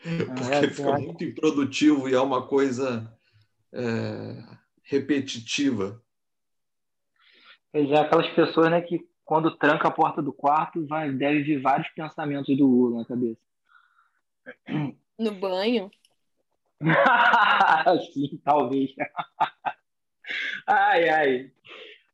[0.06, 3.14] ah, porque é, fica muito improdutivo e é uma coisa
[3.74, 4.42] é,
[4.84, 6.02] repetitiva.
[7.74, 11.90] Já aquelas pessoas né, que quando tranca a porta do quarto vai, deve vir vários
[11.90, 13.42] pensamentos do Lula na cabeça.
[15.18, 15.90] No banho?
[18.14, 18.94] Sim, talvez.
[20.68, 21.52] ai, ai.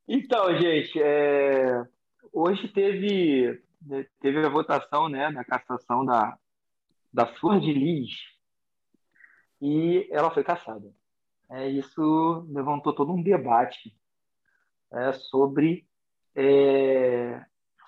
[0.07, 1.85] Então, gente, é...
[2.31, 3.61] hoje teve,
[4.21, 6.37] teve a votação né, da cassação da,
[7.11, 8.11] da Flor de Lis
[9.61, 10.89] e ela foi caçada.
[11.49, 13.93] É, isso levantou todo um debate
[14.91, 15.85] é, sobre,
[16.35, 17.41] é,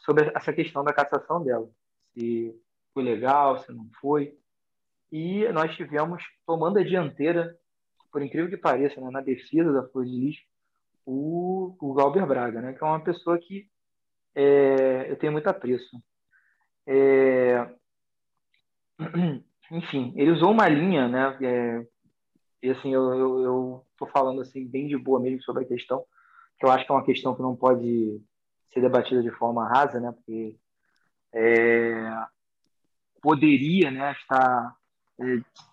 [0.06, 1.70] sobre essa questão da cassação dela.
[2.14, 2.56] Se
[2.94, 4.38] foi legal, se não foi.
[5.12, 7.58] E nós tivemos, tomando a dianteira,
[8.12, 10.38] por incrível que pareça, né, na defesa da Flor de Lis,
[11.06, 13.68] o, o Galber Braga, né, que é uma pessoa que
[14.36, 16.02] é, eu tenho muito apreço.
[16.86, 17.68] É,
[19.72, 21.86] enfim, ele usou uma linha, né, é,
[22.62, 26.06] E assim, eu, eu, eu tô falando assim bem de boa mesmo sobre a questão,
[26.62, 28.22] que eu acho que é uma questão que não pode
[28.72, 30.12] ser debatida de forma rasa, né?
[30.12, 30.56] Porque
[31.34, 32.24] é,
[33.20, 34.78] poderia, né, estar
[35.20, 35.24] é,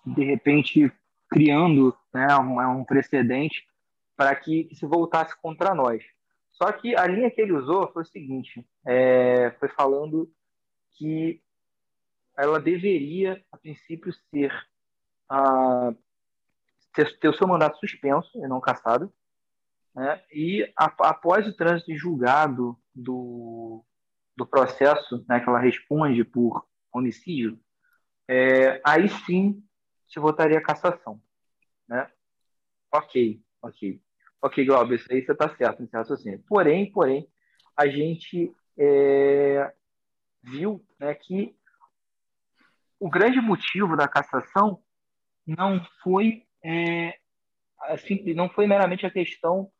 [0.03, 0.91] de repente
[1.29, 3.67] criando né, um, um precedente
[4.17, 6.03] para que, se voltasse contra nós.
[6.49, 10.27] Só que a linha que ele usou foi o seguinte: é, foi falando
[10.93, 11.39] que
[12.35, 14.51] ela deveria, a princípio, ser
[15.29, 15.93] a,
[16.95, 19.13] ter, ter o seu mandato suspenso e não cassado,
[19.95, 20.21] né?
[20.31, 23.83] e após o trânsito julgado do,
[24.35, 27.59] do processo né, que ela responde por homicídio,
[28.27, 29.63] é, aí sim
[30.07, 31.21] se votaria cassação.
[31.87, 32.09] Né?
[32.91, 34.01] Ok, ok.
[34.41, 36.43] Ok, Glauber, isso aí você está certo nesse raciocínio.
[36.47, 37.27] Porém, porém,
[37.75, 39.73] a gente é,
[40.41, 41.55] viu né, que
[42.99, 44.81] o grande motivo da cassação
[45.45, 47.17] não foi é,
[47.81, 49.71] assim, não foi meramente a questão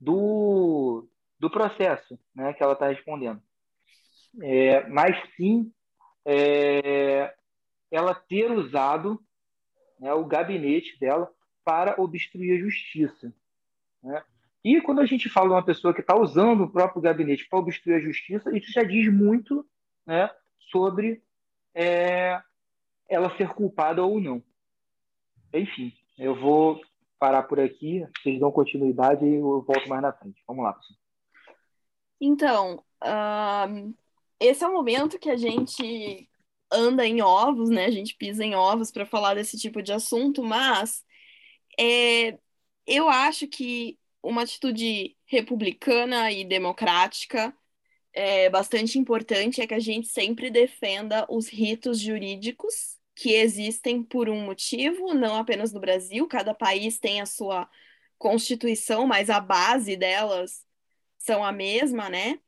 [0.00, 3.42] do, do processo né, que ela está respondendo,
[4.42, 5.72] é, mas sim
[6.24, 7.34] é,
[7.90, 9.20] ela ter usado
[9.98, 11.30] né, o gabinete dela
[11.64, 13.32] para obstruir a justiça.
[14.02, 14.22] Né?
[14.64, 17.58] E quando a gente fala de uma pessoa que está usando o próprio gabinete para
[17.58, 19.66] obstruir a justiça, isso já diz muito
[20.06, 20.30] né,
[20.70, 21.22] sobre
[21.74, 22.40] é,
[23.08, 24.42] ela ser culpada ou não.
[25.52, 26.80] Enfim, eu vou
[27.18, 30.42] parar por aqui, vocês dão continuidade e eu volto mais na frente.
[30.46, 30.98] Vamos lá, pessoal.
[32.20, 33.94] Então, uh,
[34.40, 36.28] esse é o momento que a gente
[36.70, 37.86] anda em ovos, né?
[37.86, 41.04] A gente pisa em ovos para falar desse tipo de assunto, mas
[41.78, 42.38] é,
[42.86, 47.54] eu acho que uma atitude republicana e democrática
[48.12, 54.28] é bastante importante é que a gente sempre defenda os ritos jurídicos que existem por
[54.28, 57.68] um motivo, não apenas no Brasil, cada país tem a sua
[58.16, 60.64] constituição, mas a base delas
[61.18, 62.38] são a mesma, né?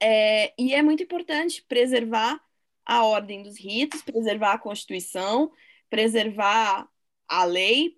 [0.00, 2.40] É, e é muito importante preservar
[2.84, 5.52] a ordem dos ritos, preservar a Constituição,
[5.88, 6.88] preservar
[7.28, 7.96] a lei,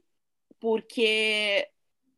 [0.60, 1.66] porque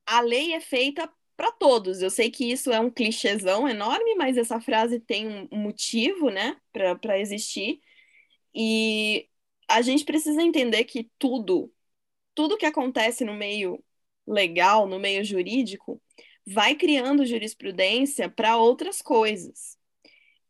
[0.05, 2.03] a lei é feita para todos.
[2.03, 6.57] Eu sei que isso é um clichêzão enorme, mas essa frase tem um motivo, né,
[6.73, 7.81] para existir.
[8.55, 9.29] E
[9.69, 11.73] a gente precisa entender que tudo,
[12.35, 13.83] tudo que acontece no meio
[14.27, 16.01] legal, no meio jurídico,
[16.47, 19.79] vai criando jurisprudência para outras coisas.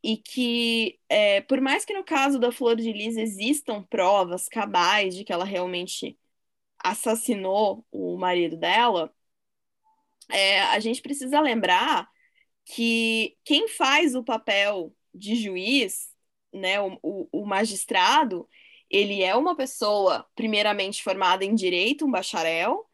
[0.03, 5.14] E que, é, por mais que no caso da Flor de Lis existam provas cabais
[5.16, 6.18] de que ela realmente
[6.78, 9.14] assassinou o marido dela,
[10.28, 12.09] é, a gente precisa lembrar
[12.64, 16.12] que quem faz o papel de juiz,
[16.53, 18.48] né, o, o, o magistrado,
[18.90, 22.86] ele é uma pessoa, primeiramente formada em direito, um bacharel,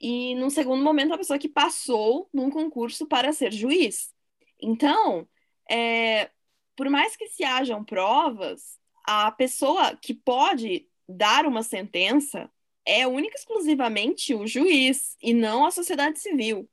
[0.00, 4.14] e num segundo momento, uma pessoa que passou num concurso para ser juiz.
[4.60, 5.28] Então,
[5.68, 6.30] é,
[6.76, 12.50] por mais que se hajam provas, a pessoa que pode dar uma sentença
[12.86, 16.68] é única e exclusivamente o juiz e não a sociedade civil.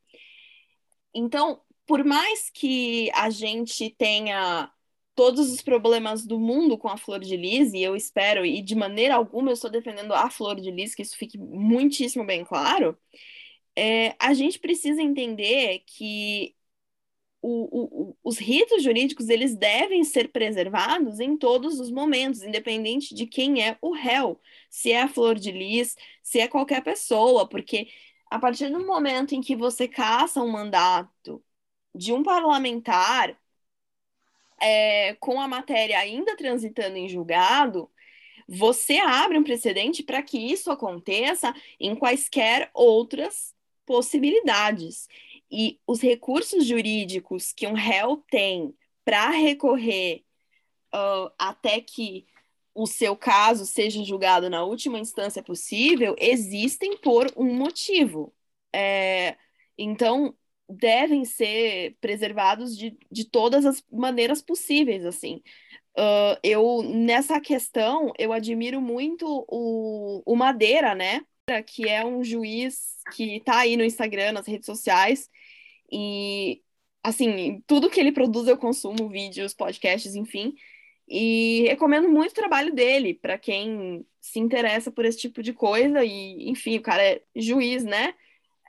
[1.13, 4.71] Então, por mais que a gente tenha
[5.17, 8.75] todos os problemas do mundo com a flor de lis, e eu espero, e de
[8.75, 12.95] maneira alguma eu estou defendendo a flor de lis, que isso fique muitíssimo bem claro,
[13.75, 16.55] é, a gente precisa entender que
[17.41, 23.25] o, o, os ritos jurídicos eles devem ser preservados em todos os momentos, independente de
[23.27, 24.39] quem é o réu,
[24.69, 27.87] se é a flor de lis, se é qualquer pessoa, porque
[28.29, 31.43] a partir do momento em que você caça um mandato
[31.95, 33.37] de um parlamentar
[34.61, 37.89] é, com a matéria ainda transitando em julgado,
[38.47, 43.53] você abre um precedente para que isso aconteça em quaisquer outras
[43.85, 45.07] possibilidades.
[45.51, 50.23] E os recursos jurídicos que um réu tem para recorrer
[50.93, 52.25] uh, até que
[52.73, 58.33] o seu caso seja julgado na última instância possível existem por um motivo.
[58.71, 59.35] É,
[59.77, 60.35] então,
[60.69, 65.41] devem ser preservados de, de todas as maneiras possíveis, assim.
[65.97, 71.21] Uh, eu, nessa questão, eu admiro muito o, o Madeira, né?
[71.65, 75.29] Que é um juiz que está aí no Instagram, nas redes sociais,
[75.91, 76.61] e,
[77.03, 80.53] assim, tudo que ele produz eu consumo, vídeos, podcasts, enfim.
[81.07, 86.03] E recomendo muito o trabalho dele para quem se interessa por esse tipo de coisa.
[86.03, 88.13] E, enfim, o cara é juiz, né?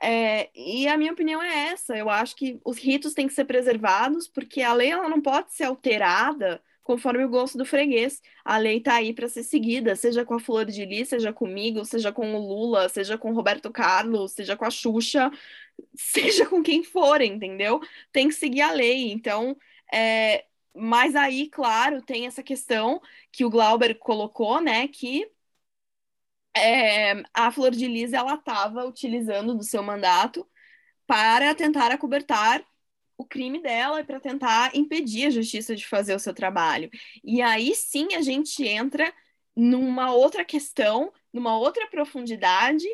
[0.01, 1.97] É, e a minha opinião é essa.
[1.97, 5.53] Eu acho que os ritos têm que ser preservados, porque a lei ela não pode
[5.53, 8.21] ser alterada conforme o gosto do freguês.
[8.43, 11.85] A lei tá aí para ser seguida, seja com a Flor de Lis, seja comigo,
[11.85, 15.31] seja com o Lula, seja com o Roberto Carlos, seja com a Xuxa,
[15.95, 17.79] seja com quem for, entendeu?
[18.11, 19.11] Tem que seguir a lei.
[19.11, 19.55] Então,
[19.93, 20.45] é...
[20.75, 25.29] mas aí, claro, tem essa questão que o Glauber colocou, né, que
[26.55, 30.47] é, a Flor de Lis ela estava utilizando do seu mandato
[31.07, 32.63] para tentar acobertar
[33.17, 36.89] o crime dela e para tentar impedir a justiça de fazer o seu trabalho.
[37.23, 39.13] E aí sim a gente entra
[39.55, 42.85] numa outra questão, numa outra profundidade,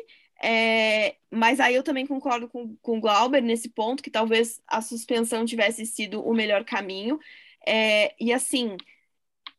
[0.42, 4.80] é, mas aí eu também concordo com, com o Glauber nesse ponto, que talvez a
[4.82, 7.18] suspensão tivesse sido o melhor caminho.
[7.66, 8.76] É, e assim,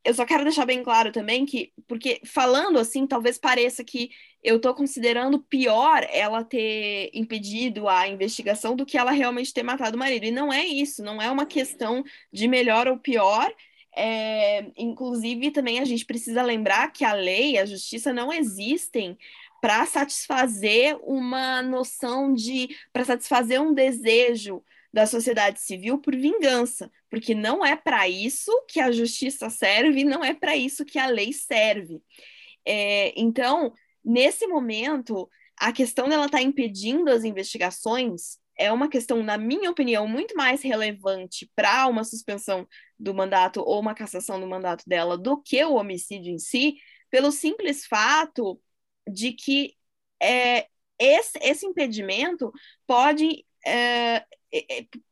[0.07, 4.09] eu só quero deixar bem claro também que, porque falando assim, talvez pareça que
[4.41, 9.97] eu estou considerando pior ela ter impedido a investigação do que ela realmente ter matado
[9.97, 10.25] o marido.
[10.25, 13.53] E não é isso, não é uma questão de melhor ou pior.
[13.93, 19.17] É, inclusive, também a gente precisa lembrar que a lei, a justiça não existem
[19.59, 24.63] para satisfazer uma noção de, para satisfazer um desejo
[24.93, 30.23] da sociedade civil por vingança, porque não é para isso que a justiça serve, não
[30.23, 32.01] é para isso que a lei serve.
[32.65, 33.73] É, então,
[34.03, 39.69] nesse momento, a questão dela estar tá impedindo as investigações é uma questão, na minha
[39.69, 42.67] opinião, muito mais relevante para uma suspensão
[42.99, 46.75] do mandato ou uma cassação do mandato dela do que o homicídio em si,
[47.09, 48.59] pelo simples fato
[49.07, 49.75] de que
[50.21, 50.67] é,
[50.99, 52.51] esse, esse impedimento
[52.87, 54.25] pode é,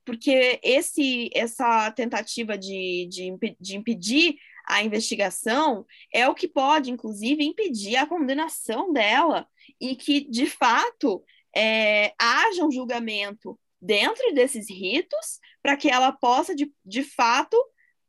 [0.03, 4.35] porque esse, essa tentativa de, de, de impedir
[4.67, 9.47] a investigação é o que pode, inclusive, impedir a condenação dela
[9.79, 11.23] e que, de fato,
[11.55, 17.55] é, haja um julgamento dentro desses ritos para que ela possa, de, de fato,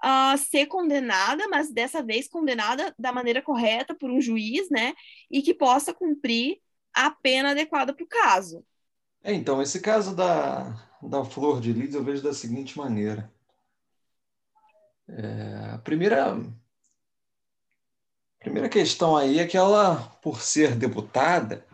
[0.02, 4.94] uh, ser condenada, mas dessa vez condenada da maneira correta por um juiz, né?
[5.30, 6.58] E que possa cumprir
[6.94, 8.64] a pena adequada para o caso.
[9.22, 13.32] É, então, esse caso da, da Flor de Lis eu vejo da seguinte maneira.
[15.08, 16.44] É, a primeira, a
[18.40, 21.64] primeira questão aí é que ela, por ser deputada,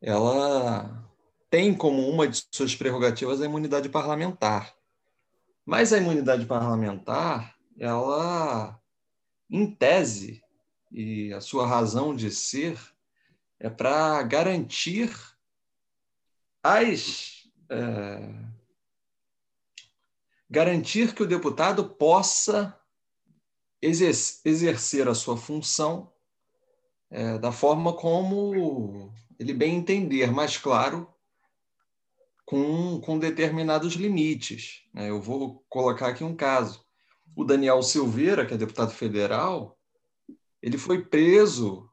[0.00, 1.02] ela
[1.50, 4.74] tem como uma de suas prerrogativas a imunidade parlamentar.
[5.64, 8.80] Mas a imunidade parlamentar, ela,
[9.50, 10.42] em tese,
[10.90, 12.78] e a sua razão de ser,
[13.58, 15.10] é para garantir
[16.62, 17.31] as
[17.72, 18.34] é,
[20.48, 22.78] garantir que o deputado possa
[23.80, 26.12] exercer a sua função
[27.10, 31.12] é, da forma como ele bem entender, mas claro,
[32.44, 34.82] com, com determinados limites.
[34.92, 35.08] Né?
[35.10, 36.84] Eu vou colocar aqui um caso.
[37.34, 39.78] O Daniel Silveira, que é deputado federal,
[40.60, 41.90] ele foi preso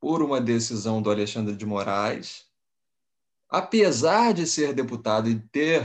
[0.00, 2.49] por uma decisão do Alexandre de Moraes
[3.50, 5.84] apesar de ser deputado e ter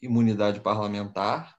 [0.00, 1.58] imunidade parlamentar,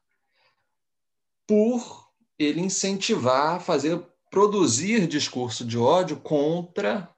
[1.45, 7.13] por ele incentivar a fazer produzir discurso de ódio contra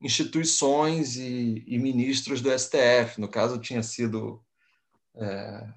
[0.00, 3.20] instituições e, e ministros do STF.
[3.20, 4.40] No caso, tinha sido.
[5.16, 5.68] É,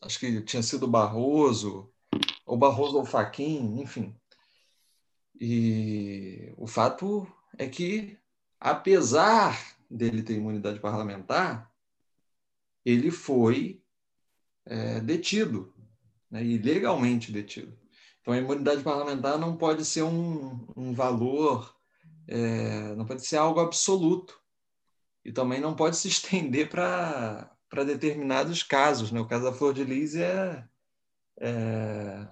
[0.00, 1.92] acho que tinha sido Barroso,
[2.46, 4.14] ou Barroso ou Faquim, enfim.
[5.38, 7.26] E o fato
[7.58, 8.16] é que,
[8.60, 11.70] apesar dele ter imunidade parlamentar,
[12.84, 13.82] ele foi
[14.64, 15.74] é, detido,
[16.30, 17.76] né, ilegalmente detido.
[18.20, 21.76] Então, a imunidade parlamentar não pode ser um, um valor,
[22.26, 24.40] é, não pode ser algo absoluto.
[25.24, 27.50] E também não pode se estender para
[27.84, 29.10] determinados casos.
[29.10, 29.20] Né?
[29.20, 30.68] O caso da Flor de Lis é,
[31.40, 32.28] é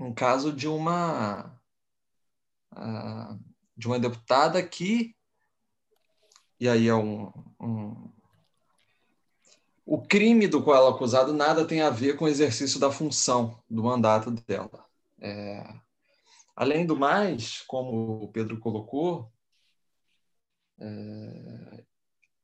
[0.00, 1.58] um caso de uma,
[3.76, 5.17] de uma deputada que
[6.60, 8.10] e aí é um, um,
[9.90, 12.92] O crime do qual ela é acusada nada tem a ver com o exercício da
[12.92, 14.84] função do mandato dela.
[15.18, 15.66] É...
[16.54, 19.32] Além do mais, como o Pedro colocou,
[20.78, 21.84] é...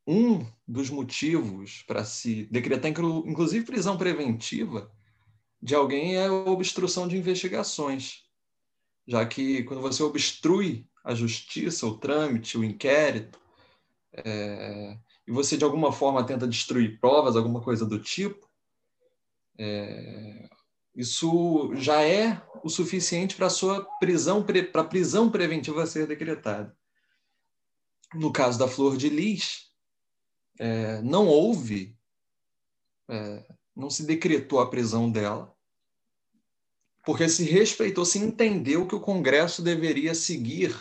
[0.06, 4.90] um dos motivos para se decretar, inclusive, prisão preventiva
[5.60, 8.24] de alguém é a obstrução de investigações,
[9.06, 13.38] já que quando você obstrui a justiça, o trâmite, o inquérito,
[14.24, 18.48] é, e você de alguma forma tenta destruir provas, alguma coisa do tipo,
[19.58, 20.48] é,
[20.94, 26.76] isso já é o suficiente para a sua prisão, para a prisão preventiva ser decretada.
[28.14, 29.70] No caso da Flor de Lis,
[30.58, 31.96] é, não houve,
[33.08, 33.44] é,
[33.74, 35.52] não se decretou a prisão dela,
[37.04, 40.74] porque se respeitou, se entendeu que o Congresso deveria seguir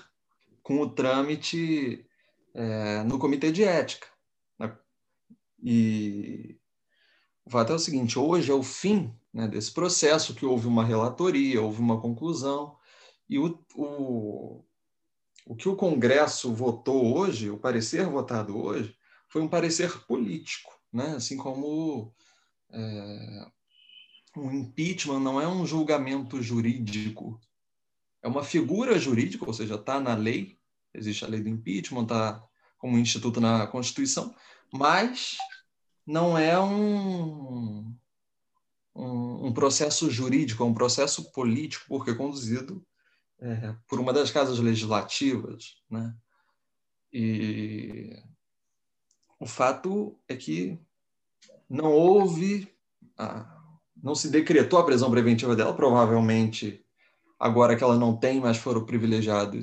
[0.62, 2.06] com o trâmite
[2.54, 4.08] é, no Comitê de Ética.
[4.60, 4.76] Né?
[5.62, 6.58] E
[7.46, 10.86] o fato é o seguinte: hoje é o fim né, desse processo, que houve uma
[10.86, 12.78] relatoria, houve uma conclusão,
[13.28, 14.64] e o, o,
[15.46, 18.96] o que o Congresso votou hoje, o parecer votado hoje,
[19.28, 21.16] foi um parecer político, né?
[21.16, 22.14] assim como
[22.72, 23.48] é,
[24.38, 27.40] um impeachment não é um julgamento jurídico,
[28.22, 30.58] é uma figura jurídica, ou seja, está na lei,
[30.94, 32.44] existe a lei do impeachment, está
[32.78, 34.36] como instituto na Constituição,
[34.72, 35.38] mas
[36.06, 37.96] não é um,
[38.94, 42.86] um, um, processo jurídico, é um processo político, porque é conduzido
[43.40, 45.82] é, por uma das casas legislativas.
[45.90, 46.14] Né?
[47.12, 48.22] E
[49.40, 50.80] o fato é que
[51.70, 52.68] não houve,
[53.96, 56.84] não se decretou a prisão preventiva dela, provavelmente
[57.40, 59.58] agora que ela não tem mais foro privilegiado,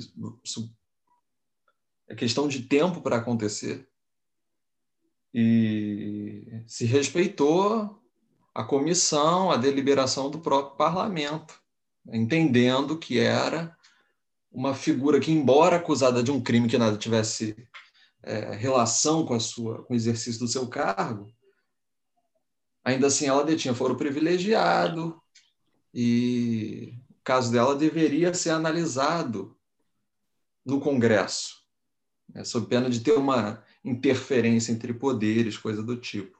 [2.11, 3.87] é questão de tempo para acontecer.
[5.33, 8.01] E se respeitou
[8.53, 11.57] a comissão, a deliberação do próprio parlamento,
[12.11, 13.75] entendendo que era
[14.51, 17.55] uma figura que, embora acusada de um crime que nada tivesse
[18.21, 21.31] é, relação com a sua com o exercício do seu cargo,
[22.83, 25.21] ainda assim ela detinha foro privilegiado
[25.93, 29.57] e o caso dela deveria ser analisado
[30.65, 31.60] no Congresso,
[32.33, 36.37] né, sob pena de ter uma interferência entre poderes, coisa do tipo.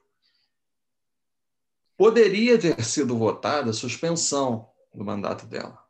[1.96, 5.82] Poderia ter sido votada a suspensão do mandato dela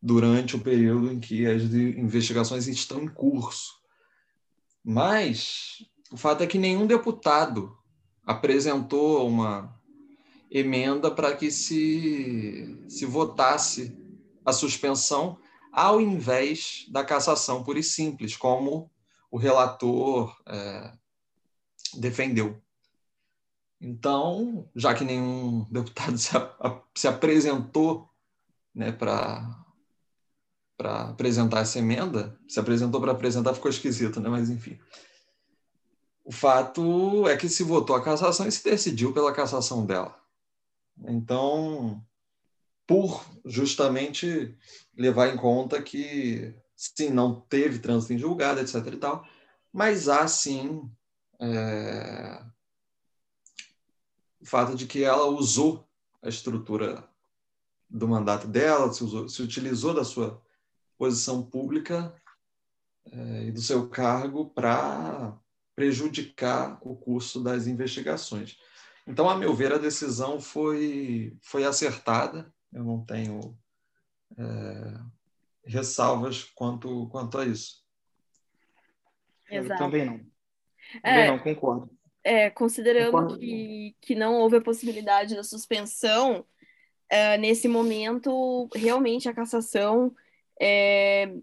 [0.00, 3.72] durante o período em que as investigações estão em curso.
[4.84, 5.82] Mas
[6.12, 7.74] o fato é que nenhum deputado
[8.22, 9.74] apresentou uma
[10.50, 13.96] emenda para que se, se votasse
[14.44, 15.38] a suspensão
[15.72, 18.90] ao invés da cassação pura e simples, como
[19.34, 20.92] o relator é,
[21.94, 22.56] defendeu.
[23.80, 28.08] Então, já que nenhum deputado se, a, se apresentou
[28.72, 29.66] né, para
[30.78, 34.28] apresentar essa emenda, se apresentou para apresentar ficou esquisito, né?
[34.28, 34.78] mas enfim.
[36.24, 40.16] O fato é que se votou a cassação e se decidiu pela cassação dela.
[41.08, 42.00] Então,
[42.86, 44.56] por justamente
[44.96, 48.74] levar em conta que, sim, não teve trânsito em julgado, etc.
[48.86, 49.26] e tal,
[49.72, 50.90] mas há, sim,
[51.40, 52.44] é,
[54.40, 55.88] o fato de que ela usou
[56.22, 57.08] a estrutura
[57.88, 60.42] do mandato dela, se, usou, se utilizou da sua
[60.98, 62.14] posição pública
[63.06, 65.36] é, e do seu cargo para
[65.74, 68.58] prejudicar o curso das investigações.
[69.06, 72.52] Então, a meu ver, a decisão foi, foi acertada.
[72.72, 73.56] Eu não tenho
[74.36, 75.00] é,
[75.64, 77.82] ressalvas quanto, quanto a isso.
[79.50, 79.72] Exato.
[79.72, 80.18] Eu também não.
[81.02, 81.90] Também é, não, concordo.
[82.22, 83.38] É, considerando concordo.
[83.38, 86.44] Que, que não houve a possibilidade da suspensão,
[87.08, 90.14] é, nesse momento, realmente a cassação
[90.60, 91.34] é,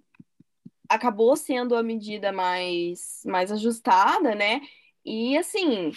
[0.89, 4.61] acabou sendo a medida mais, mais ajustada, né?
[5.05, 5.91] E assim,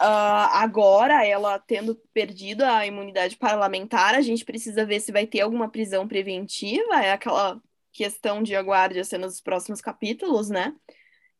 [0.00, 5.40] Uh, agora, ela tendo perdido a imunidade parlamentar, a gente precisa ver se vai ter
[5.40, 7.60] alguma prisão preventiva, é aquela
[7.92, 10.74] questão de aguarde ser nos próximos capítulos, né?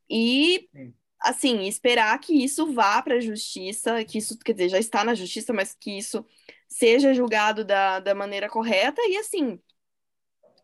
[0.09, 0.71] E,
[1.21, 5.15] assim, esperar que isso vá para a justiça, que isso, quer dizer, já está na
[5.15, 6.25] justiça, mas que isso
[6.67, 9.61] seja julgado da, da maneira correta, e assim,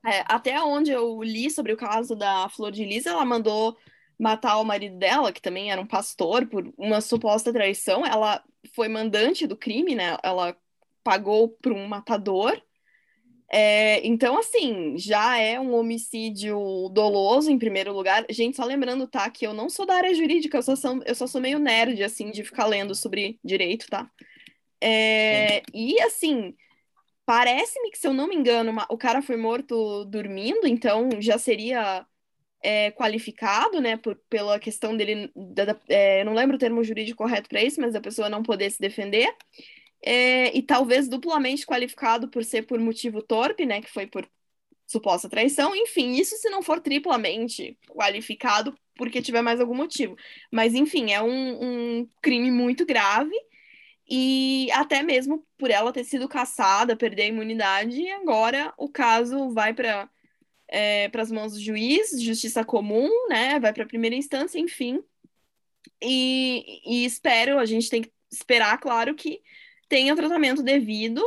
[0.05, 3.76] é, até onde eu li sobre o caso da Flor de Lis, ela mandou
[4.19, 8.05] matar o marido dela, que também era um pastor, por uma suposta traição.
[8.07, 8.43] Ela
[8.75, 10.17] foi mandante do crime, né?
[10.23, 10.57] Ela
[11.03, 12.61] pagou para um matador.
[13.55, 18.25] É, então, assim, já é um homicídio doloso, em primeiro lugar.
[18.31, 21.15] Gente, só lembrando, tá, que eu não sou da área jurídica, eu só sou, eu
[21.15, 24.11] só sou meio nerd, assim, de ficar lendo sobre direito, tá?
[24.81, 26.55] É, e, assim,
[27.27, 31.37] parece-me que, se eu não me engano, uma, o cara foi morto dormindo, então já
[31.37, 32.07] seria
[32.63, 36.83] é, qualificado, né, por, pela questão dele, da, da, é, eu não lembro o termo
[36.85, 39.35] jurídico correto para isso, mas a pessoa não poder se defender,
[40.05, 44.29] é, e talvez duplamente qualificado por ser por motivo torpe, né, que foi por
[44.87, 50.17] suposta traição, enfim, isso se não for triplamente qualificado porque tiver mais algum motivo.
[50.51, 53.35] Mas, enfim, é um, um crime muito grave,
[54.09, 59.73] e até mesmo por ela ter sido caçada, perder a imunidade, agora o caso vai
[59.73, 60.09] para
[60.73, 63.61] é, para as mãos do juiz, justiça comum, né?
[63.61, 65.05] Vai para a primeira instância, enfim.
[66.03, 69.43] E, e espero, a gente tem que esperar, claro, que
[69.87, 71.23] tenha o tratamento devido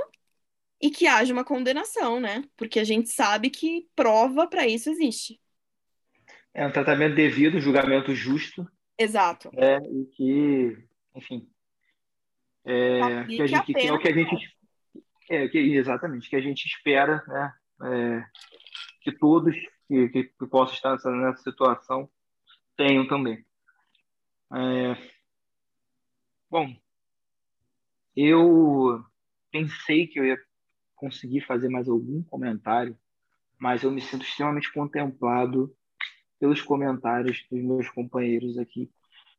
[0.81, 2.43] e que haja uma condenação, né?
[2.57, 5.39] Porque a gente sabe que prova para isso existe.
[6.51, 8.67] É um tratamento devido, um julgamento justo.
[8.97, 9.51] Exato.
[9.53, 10.77] É, e que,
[11.13, 11.47] enfim,
[12.65, 14.55] é, que, a gente, que é o que a gente
[15.29, 17.53] é, que, exatamente, que a gente espera, né?
[17.83, 18.25] É,
[19.05, 19.55] que todos
[19.87, 22.09] que, que, que, possam estar nessa, nessa situação
[22.75, 23.45] tenham também.
[24.51, 24.97] É,
[26.49, 26.75] bom,
[28.15, 29.05] eu
[29.51, 30.41] pensei que eu ia
[30.95, 32.97] conseguir fazer mais algum comentário,
[33.59, 35.71] mas eu me sinto extremamente contemplado
[36.39, 38.91] pelos comentários dos meus companheiros aqui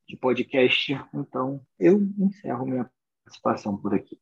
[0.08, 0.92] de podcast.
[1.12, 2.88] Então, eu encerro minha
[3.24, 4.20] participação por aqui.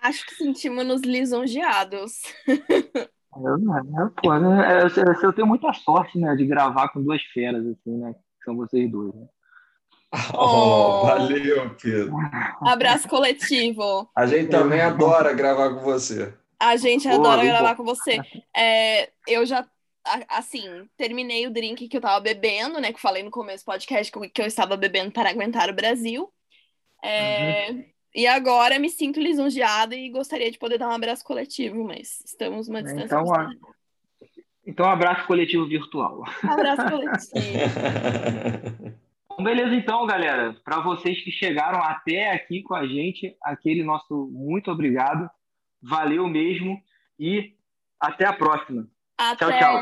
[0.00, 2.22] Acho que sentimos-nos lisonjeados.
[3.36, 7.96] Eu, eu, pô, eu, eu, tenho muita sorte, né, de gravar com duas feras, assim,
[7.96, 9.26] né, que são vocês dois, né?
[10.34, 12.16] Oh, valeu, Pedro.
[12.62, 14.10] Abraço coletivo.
[14.16, 16.34] A gente também adora gravar com você.
[16.58, 18.20] A gente adora gravar com você.
[18.54, 19.64] É, eu já,
[20.28, 22.88] assim, terminei o drink que eu tava bebendo, né?
[22.88, 26.30] Que eu falei no começo do podcast que eu estava bebendo para aguentar o Brasil.
[27.02, 27.84] É, uhum.
[28.14, 32.68] E agora me sinto lisonjeada e gostaria de poder dar um abraço coletivo, mas estamos
[32.68, 33.04] uma distância.
[33.04, 33.50] Então, a...
[34.66, 36.24] então um abraço coletivo virtual.
[36.42, 37.30] Abraço coletivo.
[39.42, 40.54] Beleza, então, galera.
[40.64, 45.30] Para vocês que chegaram até aqui com a gente, aquele nosso muito obrigado.
[45.82, 46.78] Valeu mesmo
[47.18, 47.54] e
[47.98, 48.86] até a próxima.
[49.16, 49.46] Até.
[49.46, 49.80] Tchau, tchau.